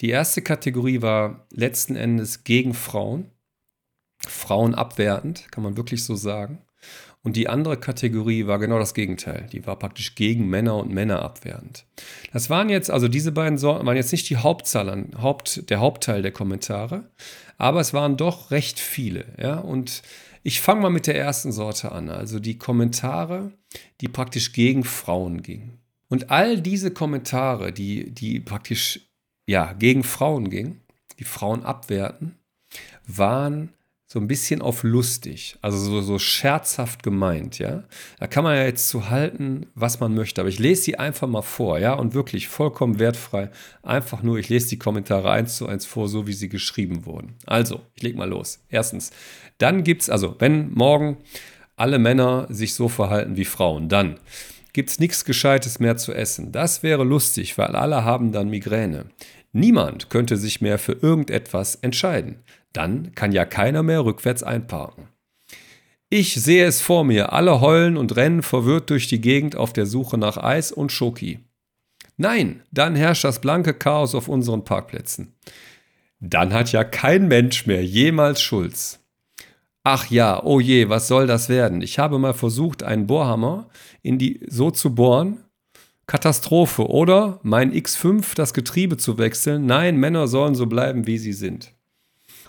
die 0.00 0.08
erste 0.08 0.42
Kategorie 0.42 1.02
war 1.02 1.46
letzten 1.50 1.96
Endes 1.96 2.44
gegen 2.44 2.72
Frauen, 2.72 3.30
Frauen 4.26 4.74
abwertend, 4.74 5.50
kann 5.50 5.62
man 5.62 5.76
wirklich 5.76 6.04
so 6.04 6.14
sagen. 6.14 6.62
Und 7.24 7.36
die 7.36 7.48
andere 7.48 7.76
Kategorie 7.76 8.46
war 8.46 8.58
genau 8.58 8.80
das 8.80 8.94
Gegenteil. 8.94 9.46
Die 9.52 9.64
war 9.64 9.78
praktisch 9.78 10.16
gegen 10.16 10.48
Männer 10.48 10.76
und 10.76 10.92
Männer 10.92 11.22
abwertend. 11.22 11.84
Das 12.32 12.50
waren 12.50 12.68
jetzt, 12.68 12.90
also 12.90 13.06
diese 13.06 13.30
beiden 13.30 13.58
Sorten 13.58 13.86
waren 13.86 13.96
jetzt 13.96 14.10
nicht 14.10 14.28
die 14.28 14.38
Hauptzahl 14.38 15.06
Haupt, 15.20 15.70
der 15.70 15.78
Hauptteil 15.78 16.22
der 16.22 16.32
Kommentare, 16.32 17.10
aber 17.58 17.80
es 17.80 17.94
waren 17.94 18.16
doch 18.16 18.50
recht 18.50 18.80
viele. 18.80 19.24
Ja? 19.40 19.58
Und 19.58 20.02
ich 20.42 20.60
fange 20.60 20.80
mal 20.80 20.90
mit 20.90 21.06
der 21.06 21.16
ersten 21.16 21.52
Sorte 21.52 21.92
an, 21.92 22.08
also 22.08 22.40
die 22.40 22.58
Kommentare, 22.58 23.52
die 24.00 24.08
praktisch 24.08 24.52
gegen 24.52 24.82
Frauen 24.82 25.42
gingen. 25.42 25.78
Und 26.08 26.30
all 26.30 26.60
diese 26.60 26.90
Kommentare, 26.90 27.72
die, 27.72 28.10
die 28.10 28.40
praktisch 28.40 29.08
ja, 29.46 29.72
gegen 29.74 30.02
Frauen 30.02 30.50
gingen, 30.50 30.80
die 31.18 31.24
Frauen 31.24 31.64
abwerten, 31.64 32.36
waren 33.06 33.72
so 34.12 34.20
ein 34.20 34.28
bisschen 34.28 34.60
auf 34.60 34.82
lustig, 34.82 35.56
also 35.62 35.78
so, 35.78 36.02
so 36.02 36.18
scherzhaft 36.18 37.02
gemeint, 37.02 37.58
ja. 37.58 37.84
Da 38.18 38.26
kann 38.26 38.44
man 38.44 38.56
ja 38.56 38.64
jetzt 38.64 38.90
zu 38.90 39.08
halten, 39.08 39.64
was 39.74 40.00
man 40.00 40.14
möchte, 40.14 40.42
aber 40.42 40.50
ich 40.50 40.58
lese 40.58 40.82
sie 40.82 40.98
einfach 40.98 41.26
mal 41.26 41.40
vor, 41.40 41.78
ja, 41.78 41.94
und 41.94 42.12
wirklich 42.12 42.46
vollkommen 42.48 42.98
wertfrei. 42.98 43.50
Einfach 43.82 44.22
nur, 44.22 44.36
ich 44.36 44.50
lese 44.50 44.68
die 44.68 44.78
Kommentare 44.78 45.30
eins 45.30 45.56
zu 45.56 45.66
eins 45.66 45.86
vor, 45.86 46.10
so 46.10 46.26
wie 46.26 46.34
sie 46.34 46.50
geschrieben 46.50 47.06
wurden. 47.06 47.36
Also, 47.46 47.80
ich 47.94 48.02
leg 48.02 48.14
mal 48.14 48.28
los. 48.28 48.62
Erstens, 48.68 49.12
dann 49.56 49.82
gibt's, 49.82 50.10
also, 50.10 50.36
wenn 50.40 50.74
morgen 50.74 51.16
alle 51.76 51.98
Männer 51.98 52.48
sich 52.50 52.74
so 52.74 52.90
verhalten 52.90 53.38
wie 53.38 53.46
Frauen, 53.46 53.88
dann 53.88 54.18
gibt's 54.74 55.00
nichts 55.00 55.24
Gescheites 55.24 55.80
mehr 55.80 55.96
zu 55.96 56.12
essen. 56.12 56.52
Das 56.52 56.82
wäre 56.82 57.04
lustig, 57.04 57.56
weil 57.56 57.74
alle 57.74 58.04
haben 58.04 58.30
dann 58.30 58.50
Migräne. 58.50 59.06
Niemand 59.52 60.10
könnte 60.10 60.36
sich 60.36 60.60
mehr 60.60 60.78
für 60.78 60.92
irgendetwas 60.92 61.76
entscheiden. 61.76 62.42
Dann 62.72 63.14
kann 63.14 63.32
ja 63.32 63.44
keiner 63.44 63.82
mehr 63.82 64.04
rückwärts 64.04 64.42
einparken. 64.42 65.08
Ich 66.08 66.34
sehe 66.34 66.66
es 66.66 66.80
vor 66.80 67.04
mir, 67.04 67.32
alle 67.32 67.60
heulen 67.60 67.96
und 67.96 68.16
rennen 68.16 68.42
verwirrt 68.42 68.90
durch 68.90 69.08
die 69.08 69.20
Gegend 69.20 69.56
auf 69.56 69.72
der 69.72 69.86
Suche 69.86 70.18
nach 70.18 70.36
Eis 70.36 70.70
und 70.72 70.92
Schoki. 70.92 71.40
Nein, 72.16 72.62
dann 72.70 72.94
herrscht 72.94 73.24
das 73.24 73.40
blanke 73.40 73.74
Chaos 73.74 74.14
auf 74.14 74.28
unseren 74.28 74.64
Parkplätzen. 74.64 75.34
Dann 76.20 76.52
hat 76.52 76.70
ja 76.70 76.84
kein 76.84 77.28
Mensch 77.28 77.66
mehr 77.66 77.84
jemals 77.84 78.42
Schulz. 78.42 79.00
Ach 79.84 80.08
ja, 80.10 80.42
oh 80.44 80.60
je, 80.60 80.88
was 80.88 81.08
soll 81.08 81.26
das 81.26 81.48
werden? 81.48 81.82
Ich 81.82 81.98
habe 81.98 82.18
mal 82.18 82.34
versucht, 82.34 82.82
einen 82.82 83.06
Bohrhammer 83.06 83.68
in 84.02 84.18
die 84.18 84.40
so 84.46 84.70
zu 84.70 84.94
bohren. 84.94 85.42
Katastrophe, 86.12 86.88
oder? 86.88 87.40
Mein 87.42 87.72
X5 87.72 88.34
das 88.34 88.52
Getriebe 88.52 88.98
zu 88.98 89.16
wechseln. 89.16 89.64
Nein, 89.64 89.96
Männer 89.96 90.28
sollen 90.28 90.54
so 90.54 90.66
bleiben, 90.66 91.06
wie 91.06 91.16
sie 91.16 91.32
sind. 91.32 91.72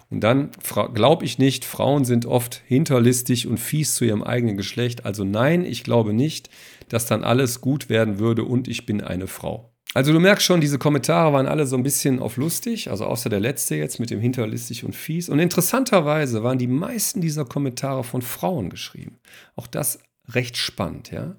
Und 0.09 0.19
dann 0.19 0.51
glaube 0.93 1.23
ich 1.23 1.37
nicht, 1.39 1.63
Frauen 1.63 2.03
sind 2.03 2.25
oft 2.25 2.61
hinterlistig 2.65 3.47
und 3.47 3.61
fies 3.61 3.95
zu 3.95 4.03
ihrem 4.03 4.21
eigenen 4.21 4.57
Geschlecht. 4.57 5.05
Also 5.05 5.23
nein, 5.23 5.63
ich 5.63 5.85
glaube 5.85 6.11
nicht, 6.11 6.49
dass 6.89 7.05
dann 7.05 7.23
alles 7.23 7.61
gut 7.61 7.87
werden 7.87 8.19
würde 8.19 8.43
und 8.43 8.67
ich 8.67 8.85
bin 8.85 8.99
eine 8.99 9.27
Frau. 9.27 9.73
Also 9.93 10.11
du 10.11 10.19
merkst 10.19 10.45
schon, 10.45 10.59
diese 10.59 10.77
Kommentare 10.77 11.31
waren 11.31 11.47
alle 11.47 11.65
so 11.65 11.77
ein 11.77 11.83
bisschen 11.83 12.19
auf 12.19 12.35
lustig, 12.35 12.89
also 12.89 13.05
außer 13.05 13.29
der 13.29 13.39
letzte 13.39 13.77
jetzt 13.77 13.97
mit 13.97 14.09
dem 14.09 14.19
hinterlistig 14.19 14.83
und 14.83 14.93
fies. 14.93 15.29
Und 15.29 15.39
interessanterweise 15.39 16.43
waren 16.43 16.57
die 16.57 16.67
meisten 16.67 17.21
dieser 17.21 17.45
Kommentare 17.45 18.03
von 18.03 18.21
Frauen 18.21 18.69
geschrieben. 18.69 19.19
Auch 19.55 19.67
das 19.67 19.99
recht 20.27 20.57
spannend, 20.57 21.11
ja. 21.11 21.37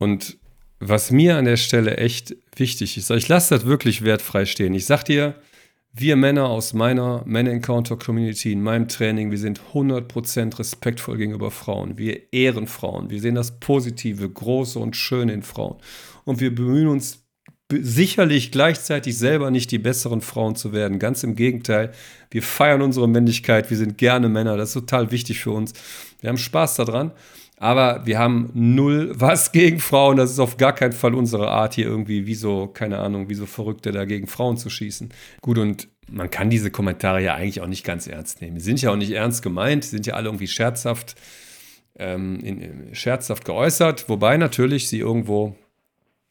Und 0.00 0.41
was 0.84 1.10
mir 1.10 1.36
an 1.36 1.44
der 1.44 1.56
Stelle 1.56 1.96
echt 1.96 2.34
wichtig 2.56 2.96
ist, 2.96 3.10
ich 3.10 3.28
lasse 3.28 3.54
das 3.54 3.66
wirklich 3.66 4.02
wertfrei 4.02 4.44
stehen. 4.44 4.74
Ich 4.74 4.86
sag 4.86 5.04
dir, 5.04 5.36
wir 5.92 6.16
Männer 6.16 6.48
aus 6.48 6.72
meiner 6.72 7.22
Men 7.26 7.46
Encounter 7.46 7.96
Community, 7.96 8.52
in 8.52 8.62
meinem 8.62 8.88
Training, 8.88 9.30
wir 9.30 9.38
sind 9.38 9.60
100% 9.74 10.58
respektvoll 10.58 11.18
gegenüber 11.18 11.50
Frauen. 11.50 11.98
Wir 11.98 12.32
ehren 12.32 12.66
Frauen. 12.66 13.10
Wir 13.10 13.20
sehen 13.20 13.34
das 13.34 13.60
Positive, 13.60 14.28
Große 14.28 14.78
und 14.78 14.96
Schöne 14.96 15.34
in 15.34 15.42
Frauen. 15.42 15.76
Und 16.24 16.40
wir 16.40 16.54
bemühen 16.54 16.88
uns 16.88 17.21
sicherlich 17.80 18.52
gleichzeitig 18.52 19.16
selber 19.16 19.50
nicht 19.50 19.70
die 19.70 19.78
besseren 19.78 20.20
Frauen 20.20 20.56
zu 20.56 20.72
werden. 20.72 20.98
Ganz 20.98 21.22
im 21.22 21.36
Gegenteil. 21.36 21.92
Wir 22.30 22.42
feiern 22.42 22.82
unsere 22.82 23.08
Männlichkeit. 23.08 23.70
Wir 23.70 23.76
sind 23.76 23.98
gerne 23.98 24.28
Männer. 24.28 24.56
Das 24.56 24.70
ist 24.70 24.74
total 24.74 25.10
wichtig 25.10 25.40
für 25.40 25.52
uns. 25.52 25.72
Wir 26.20 26.28
haben 26.28 26.38
Spaß 26.38 26.76
daran. 26.76 27.12
Aber 27.62 28.04
wir 28.06 28.18
haben 28.18 28.50
null 28.54 29.12
was 29.14 29.52
gegen 29.52 29.78
Frauen. 29.78 30.16
Das 30.16 30.32
ist 30.32 30.40
auf 30.40 30.56
gar 30.56 30.74
keinen 30.74 30.92
Fall 30.92 31.14
unsere 31.14 31.48
Art, 31.48 31.74
hier 31.74 31.86
irgendwie 31.86 32.26
wie 32.26 32.34
so, 32.34 32.66
keine 32.66 32.98
Ahnung, 32.98 33.28
wie 33.28 33.34
so 33.34 33.46
Verrückte 33.46 33.92
da 33.92 34.04
gegen 34.04 34.26
Frauen 34.26 34.56
zu 34.56 34.68
schießen. 34.68 35.10
Gut, 35.40 35.58
und 35.58 35.86
man 36.10 36.28
kann 36.28 36.50
diese 36.50 36.72
Kommentare 36.72 37.22
ja 37.22 37.34
eigentlich 37.34 37.60
auch 37.60 37.68
nicht 37.68 37.84
ganz 37.84 38.08
ernst 38.08 38.40
nehmen. 38.40 38.56
Die 38.56 38.62
sind 38.62 38.82
ja 38.82 38.90
auch 38.90 38.96
nicht 38.96 39.12
ernst 39.12 39.42
gemeint, 39.42 39.84
sind 39.84 40.06
ja 40.06 40.14
alle 40.14 40.26
irgendwie 40.26 40.48
scherzhaft, 40.48 41.14
ähm, 41.96 42.40
in, 42.40 42.94
scherzhaft 42.94 43.44
geäußert, 43.44 44.08
wobei 44.08 44.38
natürlich 44.38 44.88
sie 44.88 44.98
irgendwo 44.98 45.54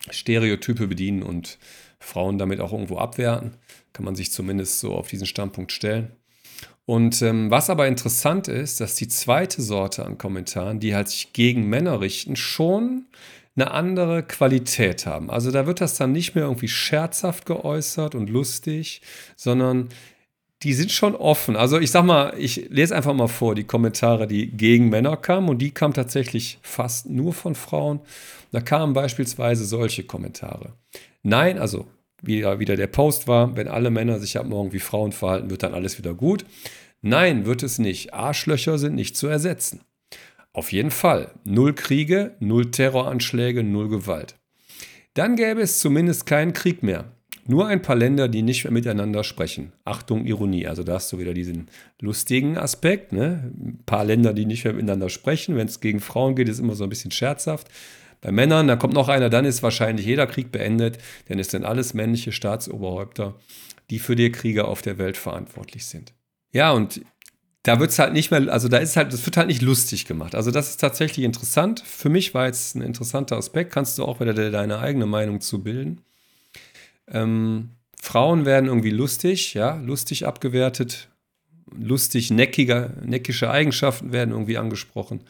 Stereotype 0.10 0.88
bedienen 0.88 1.24
und 1.24 1.58
Frauen 2.00 2.38
damit 2.38 2.60
auch 2.60 2.74
irgendwo 2.74 2.98
abwerten. 2.98 3.56
Kann 3.94 4.06
man 4.06 4.16
sich 4.16 4.32
zumindest 4.32 4.80
so 4.80 4.94
auf 4.94 5.08
diesen 5.08 5.28
Standpunkt 5.28 5.72
stellen. 5.72 6.12
Und 6.86 7.22
ähm, 7.22 7.52
was 7.52 7.70
aber 7.70 7.88
interessant 7.88 8.48
ist, 8.48 8.82
dass 8.82 8.96
die 8.96 9.08
zweite 9.08 9.62
Sorte 9.62 10.06
an 10.06 10.18
Kommentaren, 10.18 10.80
die 10.80 10.96
halt 10.96 11.10
sich 11.10 11.32
gegen 11.34 11.70
Männer 11.70 12.02
richten, 12.02 12.36
schon 12.36 13.06
eine 13.56 13.72
andere 13.72 14.24
Qualität 14.24 15.06
haben. 15.06 15.30
Also 15.30 15.52
da 15.52 15.68
wird 15.68 15.82
das 15.82 15.96
dann 15.96 16.12
nicht 16.12 16.36
mehr 16.36 16.46
irgendwie 16.46 16.70
scherzhaft 16.70 17.46
geäußert 17.46 18.16
und 18.16 18.30
lustig, 18.30 19.02
sondern 19.36 19.90
die 20.64 20.74
sind 20.74 20.92
schon 20.92 21.16
offen. 21.16 21.56
Also 21.56 21.80
ich 21.80 21.92
sag 21.92 22.04
mal, 22.04 22.34
ich 22.38 22.70
lese 22.70 22.96
einfach 22.96 23.14
mal 23.14 23.28
vor 23.28 23.56
die 23.56 23.64
Kommentare, 23.64 24.28
die 24.28 24.52
gegen 24.52 24.90
Männer 24.90 25.18
kamen 25.18 25.50
und 25.50 25.60
die 25.60 25.72
kamen 25.72 25.94
tatsächlich 25.94 26.60
fast 26.62 27.10
nur 27.10 27.34
von 27.34 27.56
Frauen. 27.56 28.00
Da 28.52 28.62
kamen 28.62 28.94
beispielsweise 28.94 29.66
solche 29.66 30.04
Kommentare. 30.04 30.74
Nein, 31.24 31.58
also 31.58 31.88
wie 32.22 32.44
wieder 32.60 32.76
der 32.76 32.88
Post 32.88 33.28
war, 33.28 33.56
wenn 33.56 33.68
alle 33.68 33.90
Männer 33.90 34.20
sich 34.20 34.38
ab 34.38 34.46
morgen 34.46 34.74
wie 34.74 34.80
Frauen 34.80 35.12
verhalten, 35.12 35.50
wird 35.50 35.64
dann 35.64 35.74
alles 35.74 35.98
wieder 35.98 36.14
gut. 36.14 36.46
Nein, 37.02 37.48
wird 37.48 37.64
es 37.64 37.80
nicht. 37.80 38.14
Arschlöcher 38.14 38.78
sind 38.78 38.94
nicht 38.94 39.18
zu 39.18 39.28
ersetzen. 39.28 39.82
Auf 40.54 40.72
jeden 40.72 40.92
Fall. 40.92 41.32
Null 41.44 41.74
Kriege, 41.74 42.36
null 42.40 42.70
Terroranschläge, 42.70 43.64
null 43.64 43.90
Gewalt. 43.90 44.36
Dann 45.16 45.36
gäbe 45.36 45.62
es 45.62 45.80
zumindest 45.80 46.26
keinen 46.26 46.54
Krieg 46.54 46.84
mehr. 46.84 47.12
Nur 47.46 47.68
ein 47.68 47.82
paar 47.82 47.96
Länder, 47.96 48.28
die 48.28 48.42
nicht 48.42 48.64
mehr 48.64 48.74
miteinander 48.74 49.24
sprechen. 49.24 49.74
Achtung, 49.84 50.26
Ironie. 50.26 50.68
Also 50.68 50.84
da 50.84 50.94
hast 50.94 51.12
du 51.12 51.20
wieder 51.20 51.34
diesen 51.34 51.68
lustigen 52.00 52.58
Aspekt. 52.58 53.14
Ne? 53.14 53.52
Ein 53.58 53.80
paar 53.86 54.06
Länder, 54.06 54.34
die 54.34 54.46
nicht 54.46 54.64
mehr 54.64 54.74
miteinander 54.74 55.10
sprechen. 55.10 55.56
Wenn 55.56 55.68
es 55.68 55.80
gegen 55.80 56.00
Frauen 56.00 56.36
geht, 56.36 56.50
ist 56.50 56.60
immer 56.60 56.76
so 56.76 56.84
ein 56.84 56.90
bisschen 56.90 57.12
scherzhaft. 57.12 57.68
Bei 58.22 58.32
Männern, 58.32 58.68
da 58.68 58.76
kommt 58.76 58.94
noch 58.94 59.10
einer, 59.10 59.30
dann 59.30 59.46
ist 59.46 59.64
wahrscheinlich 59.64 60.06
jeder 60.06 60.28
Krieg 60.28 60.52
beendet, 60.52 61.00
denn 61.28 61.40
es 61.40 61.50
sind 61.50 61.66
alles 61.66 61.96
männliche 61.96 62.32
Staatsoberhäupter, 62.32 63.36
die 63.90 63.98
für 63.98 64.16
die 64.16 64.32
Kriege 64.32 64.66
auf 64.66 64.84
der 64.84 65.00
Welt 65.00 65.18
verantwortlich 65.18 65.88
sind. 65.88 66.14
Ja, 66.52 66.72
und 66.72 67.02
da 67.64 67.80
wird 67.80 67.90
es 67.90 67.98
halt 67.98 68.14
nicht 68.14 68.30
mehr, 68.30 68.52
also 68.52 68.68
da 68.68 68.78
ist 68.78 68.96
halt, 68.96 69.12
das 69.12 69.26
wird 69.26 69.38
halt 69.38 69.48
nicht 69.48 69.64
lustig 69.64 70.06
gemacht. 70.06 70.36
Also 70.36 70.52
das 70.52 70.70
ist 70.70 70.78
tatsächlich 70.78 71.26
interessant. 71.26 71.82
Für 71.86 72.10
mich 72.10 72.36
war 72.36 72.46
jetzt 72.46 72.76
ein 72.76 72.82
interessanter 72.82 73.38
Aspekt, 73.38 73.72
kannst 73.72 73.98
du 73.98 74.04
auch 74.04 74.20
wieder 74.20 74.34
deine 74.34 74.80
eigene 74.80 75.08
Meinung 75.08 75.42
zu 75.42 75.64
bilden. 75.64 76.02
Ähm, 77.12 77.72
Frauen 78.02 78.46
werden 78.46 78.68
irgendwie 78.68 78.90
lustig, 78.90 79.54
ja, 79.54 79.76
lustig 79.76 80.26
abgewertet, 80.26 81.10
lustig 81.72 82.32
neckiger, 82.32 82.94
neckische 83.04 83.52
Eigenschaften 83.52 84.12
werden 84.12 84.32
irgendwie 84.32 84.58
angesprochen. 84.58 85.22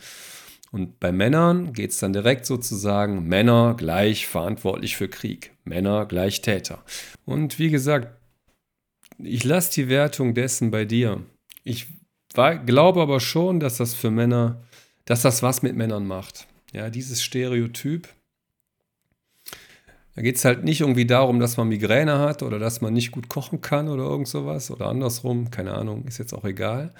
Und 0.71 1.01
bei 1.01 1.11
Männern 1.11 1.73
geht 1.73 1.91
es 1.91 1.99
dann 1.99 2.13
direkt 2.13 2.45
sozusagen 2.45 3.27
Männer 3.27 3.75
gleich 3.77 4.25
verantwortlich 4.25 4.95
für 4.95 5.09
Krieg, 5.09 5.51
Männer 5.65 6.05
gleich 6.05 6.41
Täter. 6.41 6.81
Und 7.25 7.59
wie 7.59 7.69
gesagt, 7.69 8.17
ich 9.19 9.43
lasse 9.43 9.73
die 9.73 9.89
Wertung 9.89 10.33
dessen 10.33 10.71
bei 10.71 10.85
dir. 10.85 11.21
Ich 11.65 11.87
glaube 12.33 13.01
aber 13.01 13.19
schon, 13.19 13.59
dass 13.59 13.77
das 13.77 13.93
für 13.93 14.11
Männer, 14.11 14.63
dass 15.03 15.21
das 15.21 15.43
was 15.43 15.61
mit 15.61 15.75
Männern 15.75 16.07
macht. 16.07 16.47
Ja, 16.71 16.89
dieses 16.89 17.21
Stereotyp. 17.21 18.07
Da 20.15 20.21
geht 20.21 20.35
es 20.35 20.45
halt 20.45 20.63
nicht 20.63 20.81
irgendwie 20.81 21.05
darum, 21.05 21.39
dass 21.39 21.57
man 21.57 21.69
Migräne 21.69 22.19
hat 22.19 22.43
oder 22.43 22.59
dass 22.59 22.81
man 22.81 22.93
nicht 22.93 23.11
gut 23.11 23.29
kochen 23.29 23.61
kann 23.61 23.87
oder 23.87 24.03
irgend 24.03 24.27
sowas 24.27 24.69
oder 24.69 24.87
andersrum, 24.87 25.51
keine 25.51 25.73
Ahnung, 25.73 26.05
ist 26.05 26.17
jetzt 26.17 26.33
auch 26.33 26.43
egal. 26.43 26.93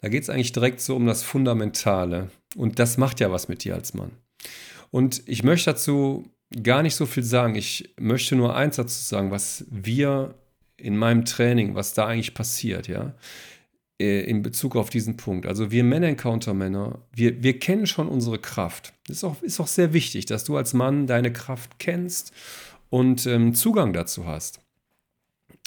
Da 0.00 0.08
geht 0.08 0.22
es 0.22 0.30
eigentlich 0.30 0.52
direkt 0.52 0.80
so 0.80 0.94
um 0.94 1.06
das 1.06 1.22
Fundamentale. 1.22 2.30
Und 2.56 2.78
das 2.78 2.98
macht 2.98 3.20
ja 3.20 3.30
was 3.30 3.48
mit 3.48 3.64
dir 3.64 3.74
als 3.74 3.94
Mann. 3.94 4.12
Und 4.90 5.22
ich 5.26 5.42
möchte 5.42 5.70
dazu 5.70 6.30
gar 6.62 6.82
nicht 6.82 6.94
so 6.94 7.06
viel 7.06 7.22
sagen. 7.22 7.54
Ich 7.54 7.94
möchte 7.98 8.36
nur 8.36 8.54
eins 8.54 8.76
dazu 8.76 9.02
sagen, 9.02 9.30
was 9.30 9.64
wir 9.70 10.34
in 10.76 10.96
meinem 10.96 11.24
Training, 11.24 11.74
was 11.74 11.94
da 11.94 12.06
eigentlich 12.06 12.34
passiert, 12.34 12.86
ja, 12.86 13.14
äh, 14.00 14.20
in 14.20 14.42
Bezug 14.42 14.76
auf 14.76 14.90
diesen 14.90 15.16
Punkt. 15.16 15.46
Also 15.46 15.70
wir 15.70 15.84
Männer-Encounter-Männer, 15.84 16.98
wir, 17.12 17.42
wir 17.42 17.58
kennen 17.58 17.86
schon 17.86 18.08
unsere 18.08 18.38
Kraft. 18.38 18.92
Das 19.06 19.18
ist 19.18 19.24
auch, 19.24 19.42
ist 19.42 19.60
auch 19.60 19.66
sehr 19.66 19.92
wichtig, 19.92 20.26
dass 20.26 20.44
du 20.44 20.56
als 20.56 20.74
Mann 20.74 21.06
deine 21.06 21.32
Kraft 21.32 21.78
kennst 21.78 22.32
und 22.90 23.26
ähm, 23.26 23.54
Zugang 23.54 23.92
dazu 23.92 24.26
hast. 24.26 24.60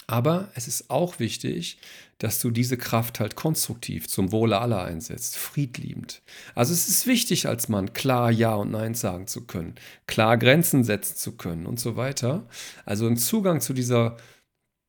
Aber 0.08 0.50
es 0.56 0.68
ist 0.68 0.90
auch 0.90 1.20
wichtig, 1.20 1.78
dass 2.18 2.40
du 2.40 2.52
diese 2.52 2.78
Kraft 2.78 3.20
halt 3.20 3.36
konstruktiv 3.36 4.08
zum 4.08 4.32
Wohle 4.32 4.60
aller 4.60 4.84
einsetzt, 4.84 5.38
friedliebend. 5.38 6.22
Also 6.54 6.74
es 6.74 6.88
ist 6.88 7.08
wichtig 7.08 7.48
als 7.48 7.70
Mann 7.70 7.94
klar 7.94 8.30
Ja 8.30 8.54
und 8.56 8.72
Nein 8.72 8.94
sagen 8.94 9.26
zu 9.28 9.46
können, 9.46 9.76
klar 10.08 10.38
Grenzen 10.38 10.84
setzen 10.84 11.16
zu 11.18 11.38
können 11.38 11.66
und 11.66 11.80
so 11.80 11.96
weiter. 11.96 12.46
Also 12.86 13.08
einen 13.08 13.18
Zugang 13.18 13.62
zu 13.62 13.74
dieser 13.74 14.18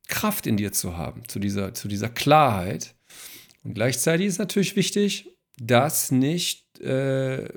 Kraft 0.09 0.47
in 0.47 0.57
dir 0.57 0.73
zu 0.73 0.97
haben, 0.97 1.23
zu 1.27 1.39
dieser, 1.39 1.73
zu 1.73 1.89
dieser 1.89 2.11
Klarheit. 2.11 2.95
Und 3.64 3.75
gleichzeitig 3.75 4.26
ist 4.26 4.38
natürlich 4.38 4.76
wichtig, 4.76 5.37
das 5.59 6.11
nicht 6.11 6.81
äh, 6.81 7.49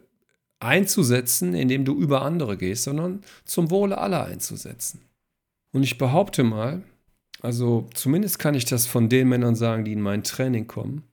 einzusetzen, 0.60 1.54
indem 1.54 1.86
du 1.86 1.96
über 2.00 2.22
andere 2.22 2.58
gehst, 2.58 2.84
sondern 2.84 3.22
zum 3.46 3.72
Wohle 3.72 3.98
aller 3.98 4.26
einzusetzen. 4.26 5.02
Und 5.72 5.84
ich 5.84 5.98
behaupte 5.98 6.44
mal, 6.44 6.84
also 7.42 7.90
zumindest 7.94 8.40
kann 8.40 8.56
ich 8.56 8.66
das 8.66 8.88
von 8.88 9.10
den 9.10 9.30
Männern 9.30 9.56
sagen, 9.56 9.86
die 9.86 9.94
in 9.94 10.02
mein 10.02 10.24
Training 10.24 10.68
kommen. 10.68 11.04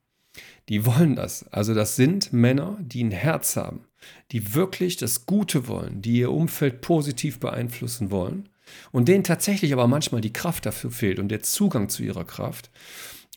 Die 0.69 0.87
wollen 0.87 1.17
das. 1.17 1.47
Also 1.53 1.75
das 1.75 1.97
sind 1.97 2.33
Männer, 2.33 2.79
die 2.81 3.03
ein 3.05 3.11
Herz 3.11 3.57
haben, 3.57 3.85
die 4.31 4.55
wirklich 4.55 4.97
das 4.97 5.27
Gute 5.27 5.69
wollen, 5.69 6.01
die 6.01 6.19
ihr 6.19 6.31
Umfeld 6.31 6.81
positiv 6.81 7.41
beeinflussen 7.41 8.11
wollen 8.11 8.49
und 8.93 9.09
denen 9.09 9.25
tatsächlich 9.25 9.73
aber 9.73 9.89
manchmal 9.89 10.21
die 10.21 10.33
Kraft 10.33 10.65
dafür 10.65 10.91
fehlt 10.91 11.19
und 11.19 11.29
der 11.29 11.43
Zugang 11.43 11.89
zu 11.89 12.03
ihrer 12.03 12.25
Kraft. 12.25 12.71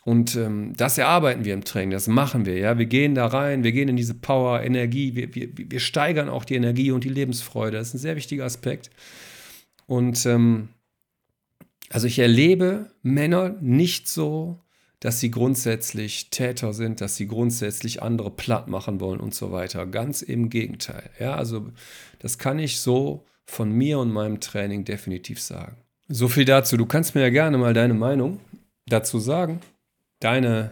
Und 0.06 0.36
ähm, 0.36 0.74
das 0.78 1.00
erarbeiten 1.00 1.46
wir 1.46 1.56
im 1.56 1.64
Training, 1.64 1.90
das 1.90 2.08
machen 2.08 2.46
wir. 2.46 2.60
Ja, 2.60 2.78
wir 2.78 2.86
gehen 2.86 3.16
da 3.16 3.26
rein, 3.26 3.64
wir 3.64 3.72
gehen 3.72 3.90
in 3.90 3.98
diese 3.98 4.14
Power, 4.14 4.62
Energie, 4.62 5.16
wir, 5.16 5.34
wir, 5.34 5.50
wir 5.52 5.80
steigern 5.80 6.30
auch 6.30 6.46
die 6.46 6.54
Energie 6.54 6.92
und 6.92 7.04
die 7.04 7.10
Lebensfreude. 7.10 7.78
Das 7.78 7.88
ist 7.88 7.96
ein 7.96 8.00
sehr 8.00 8.16
wichtiger 8.16 8.46
Aspekt. 8.46 8.92
Und 9.88 10.28
ähm, 10.28 10.70
also 11.90 12.06
ich 12.06 12.20
erlebe 12.20 12.92
Männer 13.02 13.56
nicht 13.62 14.08
so, 14.08 14.60
dass 15.00 15.20
sie 15.20 15.32
grundsätzlich 15.32 16.30
Täter 16.30 16.74
sind, 16.74 17.02
dass 17.02 17.16
sie 17.16 17.28
grundsätzlich 17.28 18.04
andere 18.04 18.30
platt 18.30 18.68
machen 18.68 19.00
wollen 19.00 19.20
und 19.20 19.34
so 19.34 19.52
weiter. 19.52 19.88
Ganz 19.88 20.22
im 20.22 20.52
Gegenteil. 20.52 21.10
Ja, 21.20 21.34
also 21.34 21.72
das 22.20 22.38
kann 22.38 22.60
ich 22.60 22.80
so 22.80 23.26
von 23.46 23.72
mir 23.72 23.98
und 23.98 24.12
meinem 24.12 24.40
Training 24.40 24.86
definitiv 24.86 25.42
sagen. 25.42 25.78
So 26.08 26.28
viel 26.28 26.46
dazu. 26.46 26.78
Du 26.78 26.86
kannst 26.86 27.16
mir 27.16 27.22
ja 27.22 27.30
gerne 27.30 27.58
mal 27.58 27.74
deine 27.74 27.96
Meinung 27.96 28.40
dazu 28.86 29.18
sagen, 29.18 29.62
deine 30.26 30.72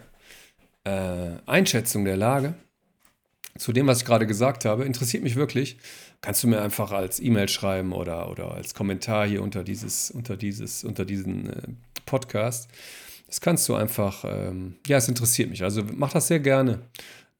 äh, 0.83 1.37
Einschätzung 1.45 2.05
der 2.05 2.17
Lage 2.17 2.55
zu 3.57 3.71
dem, 3.71 3.87
was 3.87 3.99
ich 3.99 4.05
gerade 4.05 4.27
gesagt 4.27 4.65
habe. 4.65 4.83
Interessiert 4.83 5.23
mich 5.23 5.35
wirklich 5.35 5.77
kannst 6.23 6.41
du 6.41 6.47
mir 6.47 6.61
einfach 6.61 6.91
als 6.91 7.19
E-Mail 7.19 7.49
schreiben 7.49 7.91
oder, 7.91 8.31
oder 8.31 8.53
als 8.53 8.73
Kommentar 8.73 9.27
hier 9.27 9.43
unter 9.43 9.63
dieses, 9.63 10.09
unter 10.09 10.37
dieses, 10.37 10.83
unter 10.83 11.05
diesen 11.05 11.49
äh, 11.49 11.61
Podcast. 12.05 12.71
Das 13.27 13.41
kannst 13.41 13.67
du 13.69 13.75
einfach, 13.75 14.23
ähm, 14.25 14.77
ja, 14.87 14.97
es 14.97 15.07
interessiert 15.07 15.49
mich. 15.49 15.63
Also 15.63 15.83
mach 15.93 16.13
das 16.13 16.27
sehr 16.27 16.39
gerne. 16.39 16.79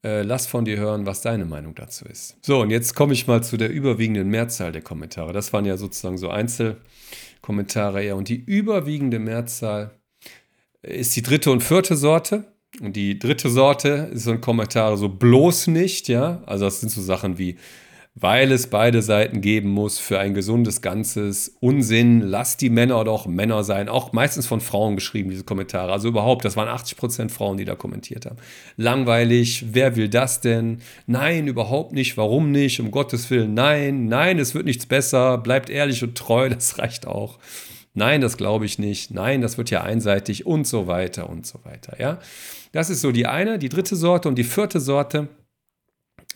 Äh, 0.04 0.24
lass 0.24 0.48
von 0.48 0.66
dir 0.66 0.78
hören, 0.78 1.06
was 1.06 1.22
deine 1.22 1.46
Meinung 1.46 1.76
dazu 1.76 2.04
ist. 2.06 2.36
So, 2.42 2.60
und 2.62 2.72
jetzt 2.72 2.94
komme 2.94 3.14
ich 3.14 3.26
mal 3.26 3.42
zu 3.42 3.56
der 3.56 3.70
überwiegenden 3.70 4.28
Mehrzahl 4.28 4.74
der 4.74 4.82
Kommentare. 4.82 5.32
Das 5.32 5.54
waren 5.54 5.64
ja 5.64 5.78
sozusagen 5.78 6.18
so 6.18 6.30
Einzelkommentare 6.30 8.04
eher. 8.04 8.18
Und 8.18 8.28
die 8.28 8.36
überwiegende 8.36 9.20
Mehrzahl 9.20 9.92
ist 10.84 11.16
die 11.16 11.22
dritte 11.22 11.52
und 11.52 11.62
vierte 11.62 11.96
Sorte. 11.96 12.46
Und 12.82 12.96
die 12.96 13.20
dritte 13.20 13.50
Sorte 13.50 14.10
ist 14.14 14.24
so 14.24 14.32
ein 14.32 14.42
Kommentar 14.42 14.98
so 14.98 15.10
bloß 15.10 15.68
nicht, 15.68 16.08
ja. 16.08 16.42
Also 16.46 16.66
das 16.66 16.80
sind 16.80 16.90
so 16.90 17.02
Sachen 17.02 17.38
wie 17.38 17.58
weil 18.16 18.52
es 18.52 18.68
beide 18.68 19.02
Seiten 19.02 19.42
geben 19.42 19.70
muss 19.70 19.98
für 19.98 20.20
ein 20.20 20.36
gesundes 20.36 20.82
Ganzes. 20.82 21.56
Unsinn, 21.60 22.22
lass 22.22 22.58
die 22.58 22.70
Männer 22.70 23.04
doch 23.04 23.26
Männer 23.26 23.64
sein. 23.64 23.90
Auch 23.90 24.14
meistens 24.14 24.46
von 24.46 24.62
Frauen 24.62 24.96
geschrieben, 24.96 25.32
diese 25.32 25.44
Kommentare. 25.44 25.92
Also 25.92 26.10
überhaupt, 26.10 26.46
das 26.46 26.56
waren 26.56 26.70
80% 26.70 27.30
Frauen, 27.30 27.58
die 27.58 27.66
da 27.66 27.74
kommentiert 27.74 28.28
haben. 28.28 28.38
Langweilig, 28.78 29.66
wer 29.72 29.96
will 29.96 30.10
das 30.10 30.42
denn? 30.42 30.80
Nein, 31.08 31.48
überhaupt 31.48 31.94
nicht, 31.94 32.16
warum 32.16 32.52
nicht? 32.52 32.80
Um 32.80 32.92
Gottes 32.92 33.30
Willen, 33.32 33.56
nein, 33.56 34.06
nein, 34.06 34.38
es 34.38 34.54
wird 34.54 34.66
nichts 34.66 34.86
besser. 34.86 35.40
Bleibt 35.40 35.72
ehrlich 35.72 36.04
und 36.04 36.16
treu, 36.16 36.50
das 36.54 36.78
reicht 36.78 37.08
auch. 37.08 37.40
Nein, 37.94 38.22
das 38.22 38.38
glaube 38.38 38.66
ich 38.66 38.80
nicht. 38.80 39.12
Nein, 39.12 39.42
das 39.42 39.58
wird 39.58 39.70
ja 39.70 39.82
einseitig 39.82 40.46
und 40.46 40.66
so 40.68 40.88
weiter 40.88 41.30
und 41.30 41.46
so 41.46 41.60
weiter. 41.64 42.00
Ja, 42.00 42.20
das 42.72 42.90
ist 42.90 43.02
so 43.02 43.12
die 43.12 43.28
eine, 43.28 43.60
die 43.60 43.70
dritte 43.70 43.96
Sorte 43.96 44.28
und 44.28 44.36
die 44.36 44.44
vierte 44.44 44.80
Sorte. 44.80 45.28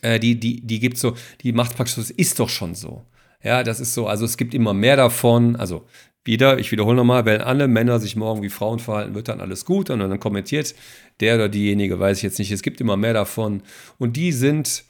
Äh, 0.02 0.20
die, 0.20 0.38
die, 0.38 0.64
die 0.64 0.78
gibt 0.78 0.98
so, 0.98 1.16
die 1.42 1.52
macht 1.52 1.76
praktisch, 1.76 1.96
das 1.96 2.10
ist 2.10 2.38
doch 2.38 2.48
schon 2.48 2.74
so. 2.74 3.04
Ja, 3.42 3.62
das 3.62 3.80
ist 3.80 3.94
so, 3.94 4.06
also 4.06 4.24
es 4.24 4.36
gibt 4.36 4.54
immer 4.54 4.72
mehr 4.72 4.96
davon. 4.96 5.56
Also 5.56 5.84
wieder, 6.24 6.58
ich 6.58 6.70
wiederhole 6.70 6.96
nochmal, 6.96 7.24
wenn 7.24 7.40
alle 7.40 7.68
Männer 7.68 7.98
sich 7.98 8.14
morgen 8.14 8.42
wie 8.42 8.50
Frauen 8.50 8.78
verhalten, 8.78 9.14
wird 9.14 9.28
dann 9.28 9.40
alles 9.40 9.64
gut. 9.64 9.90
Und 9.90 9.98
dann 9.98 10.20
kommentiert 10.20 10.74
der 11.20 11.36
oder 11.36 11.48
diejenige, 11.48 11.98
weiß 11.98 12.18
ich 12.18 12.22
jetzt 12.22 12.38
nicht, 12.38 12.52
es 12.52 12.62
gibt 12.62 12.80
immer 12.80 12.96
mehr 12.96 13.14
davon. 13.14 13.62
Und 13.98 14.16
die 14.16 14.32
sind 14.32 14.84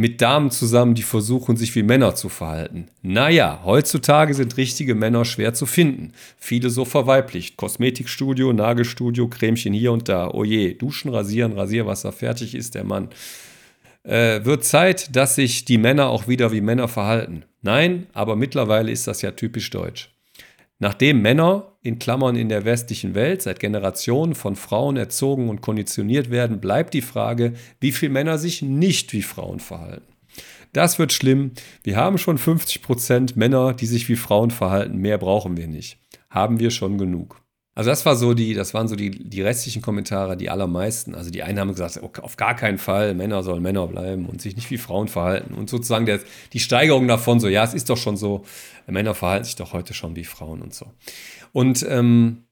mit 0.00 0.22
Damen 0.22 0.50
zusammen, 0.50 0.94
die 0.94 1.02
versuchen, 1.02 1.58
sich 1.58 1.74
wie 1.76 1.82
Männer 1.82 2.14
zu 2.14 2.30
verhalten. 2.30 2.86
Naja, 3.02 3.60
heutzutage 3.66 4.32
sind 4.32 4.56
richtige 4.56 4.94
Männer 4.94 5.26
schwer 5.26 5.52
zu 5.52 5.66
finden. 5.66 6.14
Viele 6.38 6.70
so 6.70 6.86
verweiblicht. 6.86 7.58
Kosmetikstudio, 7.58 8.50
Nagelstudio, 8.54 9.28
Cremchen 9.28 9.74
hier 9.74 9.92
und 9.92 10.08
da. 10.08 10.30
Oje, 10.30 10.74
duschen, 10.74 11.10
rasieren, 11.10 11.52
Rasierwasser, 11.52 12.12
fertig 12.12 12.54
ist 12.54 12.76
der 12.76 12.84
Mann. 12.84 13.10
Äh, 14.02 14.42
wird 14.42 14.64
Zeit, 14.64 15.14
dass 15.14 15.34
sich 15.34 15.66
die 15.66 15.76
Männer 15.76 16.08
auch 16.08 16.26
wieder 16.26 16.50
wie 16.50 16.62
Männer 16.62 16.88
verhalten. 16.88 17.44
Nein, 17.60 18.06
aber 18.14 18.36
mittlerweile 18.36 18.90
ist 18.90 19.06
das 19.06 19.20
ja 19.20 19.32
typisch 19.32 19.68
deutsch. 19.68 20.08
Nachdem 20.80 21.20
Männer 21.20 21.76
in 21.82 21.98
Klammern 21.98 22.36
in 22.36 22.48
der 22.48 22.64
westlichen 22.64 23.14
Welt 23.14 23.42
seit 23.42 23.60
Generationen 23.60 24.34
von 24.34 24.56
Frauen 24.56 24.96
erzogen 24.96 25.50
und 25.50 25.60
konditioniert 25.60 26.30
werden, 26.30 26.58
bleibt 26.58 26.94
die 26.94 27.02
Frage, 27.02 27.52
wie 27.80 27.92
viele 27.92 28.12
Männer 28.12 28.38
sich 28.38 28.62
nicht 28.62 29.12
wie 29.12 29.22
Frauen 29.22 29.60
verhalten. 29.60 30.10
Das 30.72 30.98
wird 30.98 31.12
schlimm. 31.12 31.52
Wir 31.82 31.96
haben 31.96 32.16
schon 32.16 32.38
50% 32.38 33.32
Männer, 33.36 33.74
die 33.74 33.86
sich 33.86 34.08
wie 34.08 34.16
Frauen 34.16 34.50
verhalten. 34.50 34.96
Mehr 34.96 35.18
brauchen 35.18 35.58
wir 35.58 35.68
nicht. 35.68 35.98
Haben 36.30 36.60
wir 36.60 36.70
schon 36.70 36.96
genug. 36.96 37.42
Also 37.80 37.88
das 37.88 38.04
war 38.04 38.14
so 38.14 38.34
die, 38.34 38.52
das 38.52 38.74
waren 38.74 38.88
so 38.88 38.94
die, 38.94 39.10
die 39.10 39.40
restlichen 39.40 39.80
Kommentare, 39.80 40.36
die 40.36 40.50
allermeisten. 40.50 41.14
Also 41.14 41.30
die 41.30 41.42
einen 41.42 41.58
haben 41.58 41.70
gesagt, 41.70 42.02
okay, 42.02 42.20
auf 42.20 42.36
gar 42.36 42.54
keinen 42.54 42.76
Fall, 42.76 43.14
Männer 43.14 43.42
sollen 43.42 43.62
Männer 43.62 43.86
bleiben 43.86 44.26
und 44.26 44.42
sich 44.42 44.54
nicht 44.54 44.70
wie 44.70 44.76
Frauen 44.76 45.08
verhalten. 45.08 45.54
Und 45.54 45.70
sozusagen 45.70 46.04
der, 46.04 46.20
die 46.52 46.60
Steigerung 46.60 47.08
davon, 47.08 47.40
so, 47.40 47.48
ja, 47.48 47.64
es 47.64 47.72
ist 47.72 47.88
doch 47.88 47.96
schon 47.96 48.18
so, 48.18 48.44
Männer 48.86 49.14
verhalten 49.14 49.46
sich 49.46 49.56
doch 49.56 49.72
heute 49.72 49.94
schon 49.94 50.14
wie 50.14 50.24
Frauen 50.24 50.60
und 50.60 50.74
so. 50.74 50.92
Und 51.52 51.82
ähm, 51.88 52.44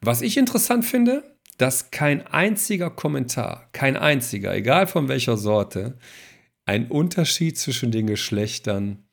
was 0.00 0.22
ich 0.22 0.38
interessant 0.38 0.86
finde, 0.86 1.24
dass 1.58 1.90
kein 1.90 2.26
einziger 2.26 2.88
Kommentar, 2.88 3.68
kein 3.72 3.98
einziger, 3.98 4.54
egal 4.54 4.86
von 4.86 5.08
welcher 5.08 5.36
Sorte, 5.36 5.98
einen 6.64 6.86
Unterschied 6.86 7.58
zwischen 7.58 7.90
den 7.90 8.06
Geschlechtern 8.06 9.04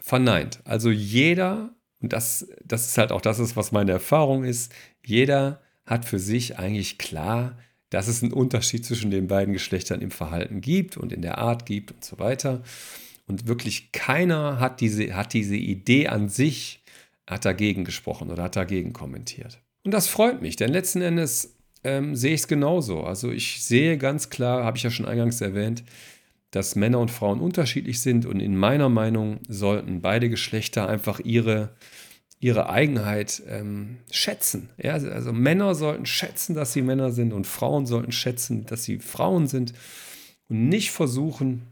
verneint. 0.00 0.60
Also 0.64 0.88
jeder 0.88 1.74
und 2.00 2.12
das, 2.12 2.48
das 2.64 2.86
ist 2.86 2.98
halt 2.98 3.12
auch 3.12 3.20
das, 3.20 3.56
was 3.56 3.72
meine 3.72 3.92
Erfahrung 3.92 4.44
ist. 4.44 4.72
Jeder 5.04 5.60
hat 5.86 6.04
für 6.04 6.18
sich 6.18 6.58
eigentlich 6.58 6.98
klar, 6.98 7.58
dass 7.90 8.08
es 8.08 8.22
einen 8.22 8.32
Unterschied 8.32 8.84
zwischen 8.84 9.10
den 9.10 9.28
beiden 9.28 9.52
Geschlechtern 9.52 10.00
im 10.00 10.10
Verhalten 10.10 10.60
gibt 10.60 10.96
und 10.96 11.12
in 11.12 11.22
der 11.22 11.38
Art 11.38 11.64
gibt 11.64 11.92
und 11.92 12.04
so 12.04 12.18
weiter. 12.18 12.62
Und 13.26 13.46
wirklich 13.46 13.92
keiner 13.92 14.60
hat 14.60 14.80
diese, 14.80 15.14
hat 15.14 15.32
diese 15.32 15.56
Idee 15.56 16.08
an 16.08 16.28
sich, 16.28 16.82
hat 17.26 17.44
dagegen 17.44 17.84
gesprochen 17.84 18.30
oder 18.30 18.44
hat 18.44 18.56
dagegen 18.56 18.92
kommentiert. 18.92 19.60
Und 19.84 19.92
das 19.92 20.08
freut 20.08 20.42
mich, 20.42 20.56
denn 20.56 20.72
letzten 20.72 21.02
Endes 21.02 21.56
ähm, 21.84 22.16
sehe 22.16 22.34
ich 22.34 22.40
es 22.40 22.48
genauso. 22.48 23.04
Also 23.04 23.30
ich 23.30 23.62
sehe 23.62 23.96
ganz 23.98 24.30
klar, 24.30 24.64
habe 24.64 24.76
ich 24.76 24.82
ja 24.82 24.90
schon 24.90 25.06
eingangs 25.06 25.40
erwähnt, 25.40 25.84
dass 26.54 26.76
Männer 26.76 27.00
und 27.00 27.10
Frauen 27.10 27.40
unterschiedlich 27.40 28.00
sind 28.00 28.26
und 28.26 28.40
in 28.40 28.56
meiner 28.56 28.88
Meinung 28.88 29.40
sollten 29.48 30.00
beide 30.00 30.28
Geschlechter 30.30 30.88
einfach 30.88 31.18
ihre, 31.20 31.70
ihre 32.38 32.68
Eigenheit 32.68 33.42
ähm, 33.48 33.98
schätzen. 34.10 34.70
Ja, 34.80 34.92
also 34.92 35.32
Männer 35.32 35.74
sollten 35.74 36.06
schätzen, 36.06 36.54
dass 36.54 36.72
sie 36.72 36.82
Männer 36.82 37.10
sind 37.10 37.32
und 37.32 37.46
Frauen 37.46 37.86
sollten 37.86 38.12
schätzen, 38.12 38.66
dass 38.66 38.84
sie 38.84 38.98
Frauen 38.98 39.48
sind 39.48 39.72
und 40.48 40.68
nicht 40.68 40.92
versuchen, 40.92 41.62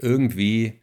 irgendwie 0.00 0.80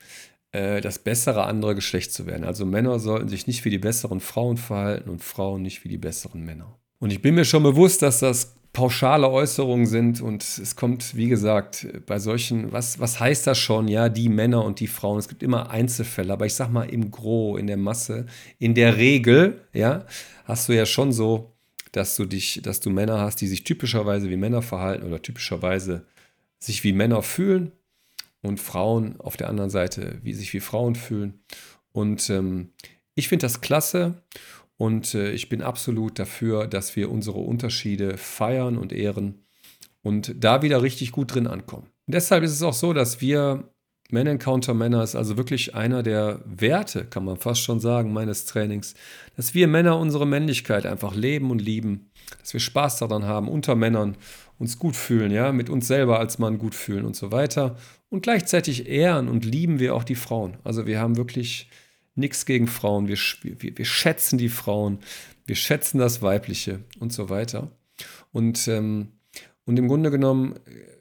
äh, 0.52 0.80
das 0.80 1.00
bessere 1.00 1.44
andere 1.44 1.76
Geschlecht 1.76 2.14
zu 2.14 2.26
werden. 2.28 2.46
Also 2.46 2.66
Männer 2.66 3.00
sollten 3.00 3.28
sich 3.28 3.48
nicht 3.48 3.66
wie 3.66 3.70
die 3.70 3.78
besseren 3.78 4.22
Frauen 4.22 4.58
verhalten 4.58 5.10
und 5.10 5.24
Frauen 5.24 5.62
nicht 5.64 5.84
wie 5.84 5.90
die 5.90 5.98
besseren 5.98 6.46
Männer. 6.46 6.78
Und 7.00 7.12
ich 7.12 7.22
bin 7.22 7.36
mir 7.36 7.46
schon 7.46 7.64
bewusst, 7.64 8.04
dass 8.04 8.20
das 8.20 8.56
pauschale 8.74 9.30
Äußerungen 9.30 9.86
sind 9.86 10.22
und 10.22 10.44
es 10.44 10.76
kommt, 10.76 11.16
wie 11.16 11.28
gesagt, 11.28 11.88
bei 12.06 12.20
solchen, 12.20 12.72
was, 12.72 13.00
was 13.00 13.20
heißt 13.20 13.46
das 13.48 13.58
schon? 13.58 13.88
Ja, 13.88 14.08
die 14.08 14.30
Männer 14.30 14.64
und 14.64 14.80
die 14.80 14.88
Frauen. 14.88 15.20
Es 15.20 15.28
gibt 15.28 15.44
immer 15.44 15.70
Einzelfälle, 15.70 16.32
aber 16.32 16.46
ich 16.46 16.54
sag 16.54 16.72
mal 16.72 16.90
im 16.90 17.12
Gros, 17.12 17.60
in 17.60 17.68
der 17.68 17.78
Masse, 17.78 18.28
in 18.60 18.74
der 18.74 18.98
Regel, 18.98 19.62
ja, 19.74 20.06
hast 20.46 20.70
du 20.70 20.74
ja 20.74 20.86
schon 20.86 21.12
so, 21.12 21.52
dass 21.92 22.16
du 22.16 22.26
dich, 22.26 22.62
dass 22.64 22.80
du 22.80 22.90
Männer 22.90 23.20
hast, 23.20 23.42
die 23.42 23.48
sich 23.48 23.66
typischerweise 23.66 24.30
wie 24.30 24.38
Männer 24.38 24.62
verhalten 24.62 25.06
oder 25.06 25.22
typischerweise 25.22 26.06
sich 26.58 26.84
wie 26.86 26.94
Männer 26.94 27.24
fühlen 27.24 27.74
und 28.42 28.60
Frauen 28.60 29.20
auf 29.20 29.36
der 29.36 29.50
anderen 29.50 29.70
Seite, 29.70 30.20
wie 30.24 30.34
sich 30.34 30.54
wie 30.54 30.62
Frauen 30.62 30.96
fühlen. 30.96 31.42
Und 31.92 32.30
ähm, 32.30 32.70
ich 33.16 33.28
finde 33.28 33.46
das 33.46 33.60
klasse 33.60 34.24
und 34.82 35.14
äh, 35.14 35.30
ich 35.30 35.48
bin 35.48 35.62
absolut 35.62 36.18
dafür, 36.18 36.66
dass 36.66 36.96
wir 36.96 37.12
unsere 37.12 37.38
Unterschiede 37.38 38.18
feiern 38.18 38.80
und 38.80 38.92
ehren 38.92 39.46
und 40.02 40.34
da 40.44 40.64
wieder 40.64 40.82
richtig 40.82 41.12
gut 41.12 41.36
drin 41.36 41.46
ankommen. 41.46 41.84
Und 42.08 42.16
deshalb 42.16 42.44
ist 42.44 42.54
es 42.54 42.64
auch 42.64 42.74
so, 42.74 42.92
dass 42.92 43.22
wir 43.22 43.70
Men 44.10 44.26
Encounter 44.26 44.74
Männer 44.74 45.04
ist 45.04 45.16
also 45.16 45.38
wirklich 45.38 45.76
einer 45.76 46.02
der 46.02 46.42
Werte, 46.46 47.06
kann 47.06 47.24
man 47.24 47.38
fast 47.38 47.62
schon 47.62 47.80
sagen, 47.80 48.12
meines 48.12 48.46
Trainings, 48.46 48.96
dass 49.36 49.54
wir 49.54 49.68
Männer 49.68 50.00
unsere 50.00 50.26
Männlichkeit 50.26 50.88
einfach 50.88 51.14
leben 51.14 51.52
und 51.52 51.62
lieben, 51.62 52.10
dass 52.40 52.52
wir 52.52 52.60
Spaß 52.60 52.98
daran 52.98 53.26
haben, 53.26 53.50
unter 53.50 53.76
Männern 53.76 54.18
uns 54.58 54.80
gut 54.80 54.96
fühlen, 54.96 55.30
ja, 55.30 55.52
mit 55.52 55.70
uns 55.70 55.86
selber 55.86 56.18
als 56.18 56.40
Mann 56.40 56.58
gut 56.58 56.74
fühlen 56.74 57.06
und 57.06 57.16
so 57.16 57.32
weiter. 57.32 57.78
Und 58.10 58.24
gleichzeitig 58.24 58.88
ehren 58.88 59.30
und 59.30 59.46
lieben 59.46 59.78
wir 59.78 59.94
auch 59.94 60.04
die 60.04 60.16
Frauen. 60.16 60.58
Also 60.64 60.88
wir 60.88 61.00
haben 61.00 61.18
wirklich 61.18 61.70
nichts 62.16 62.46
gegen 62.46 62.68
Frauen, 62.68 63.08
wir, 63.08 63.18
wir, 63.42 63.78
wir 63.78 63.86
schätzen 63.86 64.38
die 64.38 64.50
Frauen, 64.50 65.00
wir 65.46 65.56
schätzen 65.56 65.98
das 65.98 66.22
Weibliche 66.22 66.84
und 67.00 67.14
so 67.14 67.30
weiter. 67.30 67.72
Und, 68.32 68.68
ähm, 68.68 69.10
und 69.66 69.78
im 69.78 69.88
Grunde 69.88 70.12
genommen 70.12 70.56
äh, 70.66 70.92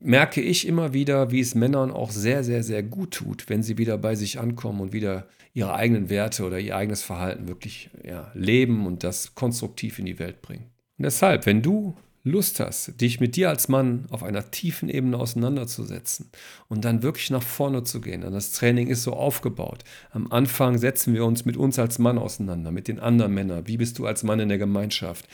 merke 0.00 0.40
ich 0.40 0.66
immer 0.66 0.92
wieder, 0.92 1.30
wie 1.30 1.40
es 1.40 1.54
Männern 1.54 1.90
auch 1.90 2.10
sehr, 2.10 2.44
sehr, 2.44 2.62
sehr 2.62 2.82
gut 2.82 3.12
tut, 3.12 3.48
wenn 3.48 3.62
sie 3.62 3.78
wieder 3.78 3.98
bei 3.98 4.14
sich 4.14 4.38
ankommen 4.38 4.80
und 4.80 4.92
wieder 4.92 5.28
ihre 5.54 5.74
eigenen 5.74 6.08
Werte 6.08 6.44
oder 6.44 6.58
ihr 6.58 6.76
eigenes 6.76 7.02
Verhalten 7.02 7.48
wirklich 7.48 7.90
ja, 8.04 8.30
leben 8.34 8.86
und 8.86 9.02
das 9.02 9.34
konstruktiv 9.34 9.98
in 9.98 10.06
die 10.06 10.18
Welt 10.18 10.40
bringen. 10.40 10.70
Und 10.98 11.04
deshalb, 11.04 11.46
wenn 11.46 11.62
du 11.62 11.96
Lust 12.28 12.60
hast, 12.60 13.00
dich 13.00 13.20
mit 13.20 13.36
dir 13.36 13.48
als 13.48 13.68
Mann 13.68 14.06
auf 14.10 14.22
einer 14.22 14.50
tiefen 14.50 14.88
Ebene 14.88 15.18
auseinanderzusetzen 15.18 16.30
und 16.68 16.84
dann 16.84 17.02
wirklich 17.02 17.30
nach 17.30 17.42
vorne 17.42 17.82
zu 17.84 18.00
gehen. 18.00 18.24
Und 18.24 18.32
das 18.32 18.52
Training 18.52 18.88
ist 18.88 19.02
so 19.02 19.14
aufgebaut. 19.14 19.84
Am 20.10 20.30
Anfang 20.30 20.78
setzen 20.78 21.14
wir 21.14 21.24
uns 21.24 21.44
mit 21.44 21.56
uns 21.56 21.78
als 21.78 21.98
Mann 21.98 22.18
auseinander, 22.18 22.70
mit 22.70 22.88
den 22.88 23.00
anderen 23.00 23.34
Männern. 23.34 23.66
Wie 23.66 23.76
bist 23.76 23.98
du 23.98 24.06
als 24.06 24.22
Mann 24.22 24.40
in 24.40 24.48
der 24.48 24.58
Gemeinschaft? 24.58 25.26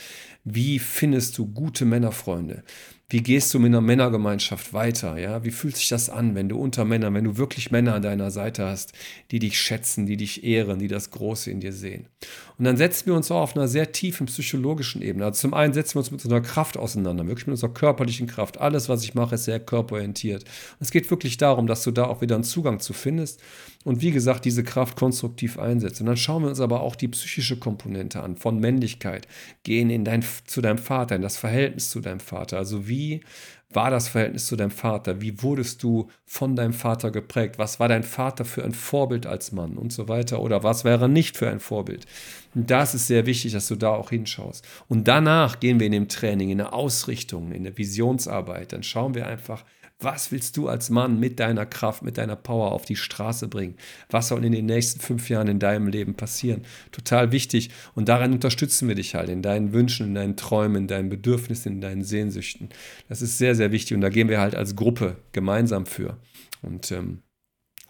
Wie 0.45 0.79
findest 0.79 1.39
du 1.39 1.47
gute 1.47 1.85
Männerfreunde? 1.85 2.63
Wie 3.11 3.23
gehst 3.23 3.53
du 3.53 3.59
mit 3.59 3.69
einer 3.69 3.83
Männergemeinschaft 3.83 4.73
weiter? 4.73 5.19
Ja, 5.19 5.45
wie 5.45 5.51
fühlt 5.51 5.77
sich 5.77 5.89
das 5.89 6.09
an, 6.09 6.35
wenn 6.35 6.49
du 6.49 6.59
unter 6.59 6.87
Männern, 6.87 7.13
wenn 7.13 7.25
du 7.25 7.37
wirklich 7.37 7.71
Männer 7.71 7.95
an 7.95 8.03
deiner 8.03 8.31
Seite 8.31 8.65
hast, 8.65 8.93
die 9.31 9.39
dich 9.39 9.61
schätzen, 9.61 10.07
die 10.07 10.17
dich 10.17 10.43
ehren, 10.43 10.79
die 10.79 10.89
das 10.89 11.11
Große 11.11 11.51
in 11.51 11.61
dir 11.61 11.75
sehen? 11.75 12.09
Und 12.57 12.65
dann 12.65 12.79
setzen 12.79 13.07
wir 13.07 13.15
uns 13.15 13.31
auch 13.31 13.43
auf 13.43 13.57
einer 13.57 13.69
sehr 13.69 13.93
tiefen 13.93 14.27
psychologischen 14.27 15.03
Ebene. 15.03 15.27
Also 15.27 15.43
zum 15.43 15.55
einen 15.55 15.75
setzen 15.75 15.97
wir 15.97 15.99
uns 16.01 16.13
mit 16.13 16.25
unserer 16.25 16.41
Kraft 16.41 16.79
auseinander, 16.79 17.27
wirklich 17.27 17.47
mit 17.47 17.53
unserer 17.53 17.75
körperlichen 17.75 18.27
Kraft. 18.27 18.59
Alles, 18.59 18.89
was 18.89 19.05
ich 19.05 19.15
mache, 19.15 19.35
ist 19.35 19.45
sehr 19.45 19.61
körperorientiert. 19.61 20.45
Und 20.45 20.81
es 20.81 20.91
geht 20.91 21.11
wirklich 21.11 21.37
darum, 21.37 21.67
dass 21.67 21.85
du 21.85 21.91
da 21.91 22.07
auch 22.07 22.23
wieder 22.23 22.37
einen 22.37 22.45
Zugang 22.45 22.81
zu 22.81 22.95
findest 22.95 23.43
und 23.85 24.01
wie 24.01 24.11
gesagt, 24.11 24.47
diese 24.47 24.65
Kraft 24.65 24.97
konstruktiv 24.97 25.59
einsetzt. 25.59 26.01
Und 26.01 26.07
dann 26.07 26.17
schauen 26.17 26.43
wir 26.43 26.49
uns 26.49 26.61
aber 26.61 26.81
auch 26.81 26.97
die 26.97 27.09
psychische 27.09 27.59
Komponente 27.59 28.23
an 28.23 28.37
von 28.37 28.59
Männlichkeit. 28.59 29.29
Gehen 29.63 29.91
in 29.91 30.05
dein, 30.05 30.25
zu 30.47 30.63
deinem 30.63 30.79
Vater, 30.79 31.17
in 31.17 31.23
das 31.23 31.37
Verhältnis 31.37 31.91
zu 31.91 32.01
deinem 32.01 32.21
Vater. 32.21 32.57
Also 32.57 32.89
wie 32.89 33.21
war 33.71 33.91
das 33.91 34.09
Verhältnis 34.09 34.47
zu 34.47 34.57
deinem 34.57 34.71
Vater? 34.71 35.21
Wie 35.21 35.43
wurdest 35.43 35.83
du 35.83 36.09
von 36.25 36.57
deinem 36.57 36.73
Vater 36.73 37.11
geprägt? 37.11 37.59
Was 37.59 37.79
war 37.79 37.89
dein 37.89 38.05
Vater 38.05 38.45
für 38.45 38.65
ein 38.65 38.73
Vorbild 38.73 39.27
als 39.27 39.53
Mann 39.53 39.77
und 39.77 39.93
so 39.93 40.09
weiter? 40.09 40.41
Oder 40.41 40.63
was 40.63 40.85
wäre 40.85 41.09
nicht 41.09 41.37
für 41.37 41.51
ein 41.51 41.61
Vorbild? 41.61 42.07
Das 42.55 42.95
ist 42.95 43.09
sehr 43.09 43.27
wichtig, 43.27 43.53
dass 43.53 43.69
du 43.69 43.77
da 43.77 43.91
auch 43.91 44.11
hinschaust. 44.11 44.67
Und 44.89 45.09
danach 45.09 45.61
gehen 45.61 45.79
wir 45.79 45.87
in 45.87 45.93
dem 45.93 46.09
Training, 46.09 46.51
in 46.51 46.59
der 46.59 46.73
Ausrichtung, 46.73 47.53
in 47.53 47.65
der 47.65 47.77
Visionsarbeit. 47.77 48.73
Dann 48.73 48.83
schauen 48.83 49.15
wir 49.15 49.27
einfach, 49.27 49.65
was 50.01 50.33
willst 50.33 50.57
du 50.57 50.69
als 50.69 50.91
Mann 50.91 51.19
mit 51.19 51.41
deiner 51.41 51.67
Kraft, 51.67 52.03
mit 52.03 52.19
deiner 52.19 52.37
Power 52.37 52.73
auf 52.73 52.85
die 52.85 52.97
Straße 52.97 53.49
bringen? 53.49 53.77
Was 54.11 54.29
soll 54.29 54.45
in 54.45 54.53
den 54.53 54.67
nächsten 54.67 55.01
fünf 55.01 55.29
Jahren 55.29 55.49
in 55.49 55.59
deinem 55.59 55.89
Leben 55.89 56.15
passieren? 56.15 56.63
Total 56.93 57.33
wichtig. 57.33 57.71
Und 57.95 58.09
daran 58.09 58.33
unterstützen 58.33 58.89
wir 58.89 58.95
dich 58.95 59.15
halt 59.15 59.29
in 59.29 59.43
deinen 59.43 59.73
Wünschen, 59.73 60.09
in 60.09 60.15
deinen 60.15 60.37
Träumen, 60.37 60.83
in 60.83 60.87
deinen 60.89 61.09
Bedürfnissen, 61.09 61.73
in 61.73 61.81
deinen 61.81 62.05
Sehnsüchten. 62.05 62.69
Das 63.09 63.23
ist 63.23 63.39
sehr, 63.39 63.55
sehr 63.55 63.73
wichtig. 63.73 63.95
Und 63.95 64.03
da 64.03 64.09
gehen 64.09 64.29
wir 64.29 64.41
halt 64.41 64.55
als 64.55 64.77
Gruppe 64.77 65.17
gemeinsam 65.33 65.87
für. 65.87 66.19
Und 66.63 66.93
ähm, 66.93 67.23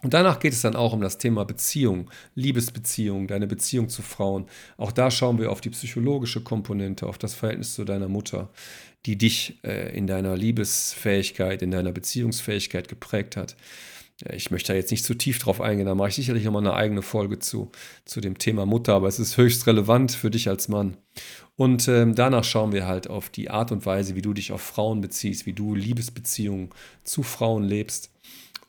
Und 0.05 0.13
danach 0.13 0.37
geht 0.37 0.53
es 0.53 0.61
dann 0.61 0.75
auch 0.75 0.93
um 0.93 1.01
das 1.01 1.17
Thema 1.17 1.45
Beziehung, 1.45 2.11
Liebesbeziehung, 2.35 3.25
deine 3.25 3.47
Beziehung 3.47 3.89
zu 3.89 4.03
Frauen. 4.03 4.45
Auch 4.77 4.91
da 4.91 5.09
schauen 5.09 5.39
wir 5.39 5.51
auf 5.51 5.61
die 5.61 5.71
psychologische 5.71 6.41
Komponente, 6.41 7.07
auf 7.07 7.17
das 7.17 7.33
Verhältnis 7.33 7.73
zu 7.73 7.85
deiner 7.85 8.07
Mutter, 8.07 8.51
die 9.07 9.17
dich 9.17 9.57
äh, 9.63 9.97
in 9.97 10.05
deiner 10.05 10.37
Liebesfähigkeit, 10.37 11.63
in 11.63 11.71
deiner 11.71 11.91
Beziehungsfähigkeit 11.91 12.87
geprägt 12.87 13.35
hat. 13.35 13.55
Ich 14.31 14.51
möchte 14.51 14.73
da 14.73 14.77
jetzt 14.77 14.91
nicht 14.91 15.03
zu 15.03 15.15
tief 15.15 15.39
drauf 15.39 15.59
eingehen, 15.59 15.87
da 15.87 15.95
mache 15.95 16.09
ich 16.09 16.15
sicherlich 16.15 16.43
nochmal 16.43 16.61
eine 16.61 16.75
eigene 16.75 17.01
Folge 17.01 17.39
zu, 17.39 17.71
zu 18.05 18.21
dem 18.21 18.37
Thema 18.37 18.67
Mutter, 18.67 18.93
aber 18.93 19.07
es 19.07 19.17
ist 19.17 19.37
höchst 19.37 19.65
relevant 19.65 20.11
für 20.11 20.29
dich 20.29 20.49
als 20.49 20.67
Mann. 20.67 20.97
Und 21.55 21.87
ähm, 21.87 22.13
danach 22.13 22.43
schauen 22.43 22.73
wir 22.73 22.85
halt 22.85 23.09
auf 23.09 23.31
die 23.31 23.49
Art 23.49 23.71
und 23.71 23.87
Weise, 23.87 24.13
wie 24.13 24.21
du 24.21 24.33
dich 24.33 24.51
auf 24.51 24.61
Frauen 24.61 25.01
beziehst, 25.01 25.47
wie 25.47 25.53
du 25.53 25.73
Liebesbeziehungen 25.73 26.69
zu 27.03 27.23
Frauen 27.23 27.63
lebst. 27.63 28.11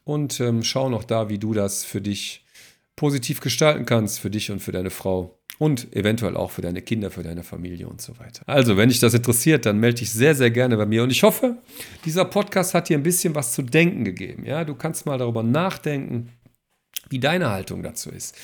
Und 0.06 0.38
ähm, 0.38 0.62
schauen 0.62 0.94
auch 0.94 1.02
da, 1.02 1.28
wie 1.28 1.38
du 1.38 1.52
das 1.52 1.82
für 1.82 2.00
dich 2.00 2.44
positiv 2.94 3.40
gestalten 3.40 3.86
kannst, 3.86 4.20
für 4.20 4.30
dich 4.30 4.52
und 4.52 4.60
für 4.60 4.70
deine 4.70 4.90
Frau 4.90 5.36
und 5.58 5.92
eventuell 5.96 6.36
auch 6.36 6.52
für 6.52 6.62
deine 6.62 6.80
Kinder, 6.80 7.10
für 7.10 7.24
deine 7.24 7.42
Familie 7.42 7.88
und 7.88 8.00
so 8.00 8.16
weiter. 8.20 8.42
Also, 8.46 8.76
wenn 8.76 8.88
dich 8.88 9.00
das 9.00 9.14
interessiert, 9.14 9.66
dann 9.66 9.80
melde 9.80 9.98
dich 9.98 10.12
sehr, 10.12 10.36
sehr 10.36 10.52
gerne 10.52 10.76
bei 10.76 10.86
mir. 10.86 11.02
Und 11.02 11.10
ich 11.10 11.24
hoffe, 11.24 11.56
dieser 12.04 12.24
Podcast 12.24 12.72
hat 12.72 12.88
dir 12.88 12.96
ein 12.96 13.02
bisschen 13.02 13.34
was 13.34 13.52
zu 13.52 13.62
denken 13.62 14.04
gegeben. 14.04 14.44
Ja, 14.46 14.64
du 14.64 14.76
kannst 14.76 15.06
mal 15.06 15.18
darüber 15.18 15.42
nachdenken, 15.42 16.30
wie 17.08 17.18
deine 17.18 17.50
Haltung 17.50 17.82
dazu 17.82 18.10
ist. 18.10 18.36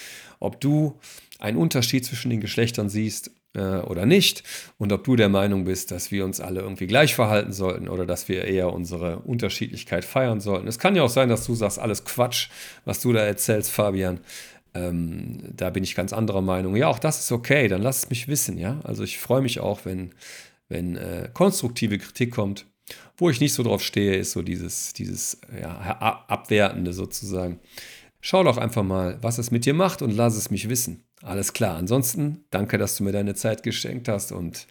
Ob 0.42 0.60
du 0.60 0.98
einen 1.38 1.56
Unterschied 1.56 2.04
zwischen 2.04 2.30
den 2.30 2.40
Geschlechtern 2.40 2.88
siehst 2.88 3.30
äh, 3.54 3.60
oder 3.60 4.06
nicht 4.06 4.42
und 4.78 4.92
ob 4.92 5.04
du 5.04 5.16
der 5.16 5.28
Meinung 5.28 5.64
bist, 5.64 5.90
dass 5.90 6.10
wir 6.10 6.24
uns 6.24 6.40
alle 6.40 6.60
irgendwie 6.60 6.86
gleich 6.86 7.14
verhalten 7.14 7.52
sollten 7.52 7.88
oder 7.88 8.06
dass 8.06 8.28
wir 8.28 8.44
eher 8.44 8.72
unsere 8.72 9.20
Unterschiedlichkeit 9.20 10.04
feiern 10.04 10.40
sollten. 10.40 10.68
Es 10.68 10.78
kann 10.78 10.96
ja 10.96 11.02
auch 11.02 11.10
sein, 11.10 11.28
dass 11.28 11.46
du 11.46 11.54
sagst, 11.54 11.78
alles 11.78 12.04
Quatsch, 12.04 12.48
was 12.84 13.00
du 13.00 13.12
da 13.12 13.20
erzählst, 13.20 13.70
Fabian. 13.70 14.20
Ähm, 14.74 15.38
da 15.54 15.70
bin 15.70 15.84
ich 15.84 15.94
ganz 15.94 16.12
anderer 16.12 16.40
Meinung. 16.40 16.76
Ja, 16.76 16.88
auch 16.88 16.98
das 16.98 17.20
ist 17.20 17.32
okay, 17.32 17.68
dann 17.68 17.82
lass 17.82 18.04
es 18.04 18.10
mich 18.10 18.26
wissen, 18.26 18.58
ja. 18.58 18.80
Also 18.84 19.04
ich 19.04 19.18
freue 19.18 19.42
mich 19.42 19.60
auch, 19.60 19.84
wenn, 19.84 20.12
wenn 20.68 20.96
äh, 20.96 21.28
konstruktive 21.32 21.98
Kritik 21.98 22.32
kommt. 22.32 22.66
Wo 23.16 23.30
ich 23.30 23.40
nicht 23.40 23.54
so 23.54 23.62
drauf 23.62 23.82
stehe, 23.82 24.16
ist 24.16 24.32
so 24.32 24.42
dieses, 24.42 24.92
dieses 24.92 25.40
ja, 25.60 25.78
Abwertende 26.26 26.92
sozusagen. 26.92 27.60
Schau 28.24 28.44
doch 28.44 28.56
einfach 28.56 28.84
mal, 28.84 29.18
was 29.20 29.38
es 29.38 29.50
mit 29.50 29.66
dir 29.66 29.74
macht 29.74 30.00
und 30.00 30.12
lass 30.12 30.36
es 30.36 30.48
mich 30.48 30.68
wissen. 30.68 31.02
Alles 31.22 31.52
klar. 31.52 31.76
Ansonsten 31.76 32.44
danke, 32.50 32.78
dass 32.78 32.96
du 32.96 33.02
mir 33.02 33.10
deine 33.10 33.34
Zeit 33.34 33.64
geschenkt 33.64 34.06
hast 34.06 34.30
und 34.30 34.68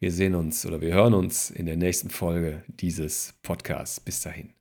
wir 0.00 0.10
sehen 0.10 0.34
uns 0.34 0.64
oder 0.64 0.80
wir 0.80 0.94
hören 0.94 1.12
uns 1.12 1.50
in 1.50 1.66
der 1.66 1.76
nächsten 1.76 2.08
Folge 2.08 2.64
dieses 2.68 3.34
Podcasts. 3.42 4.00
Bis 4.00 4.22
dahin. 4.22 4.52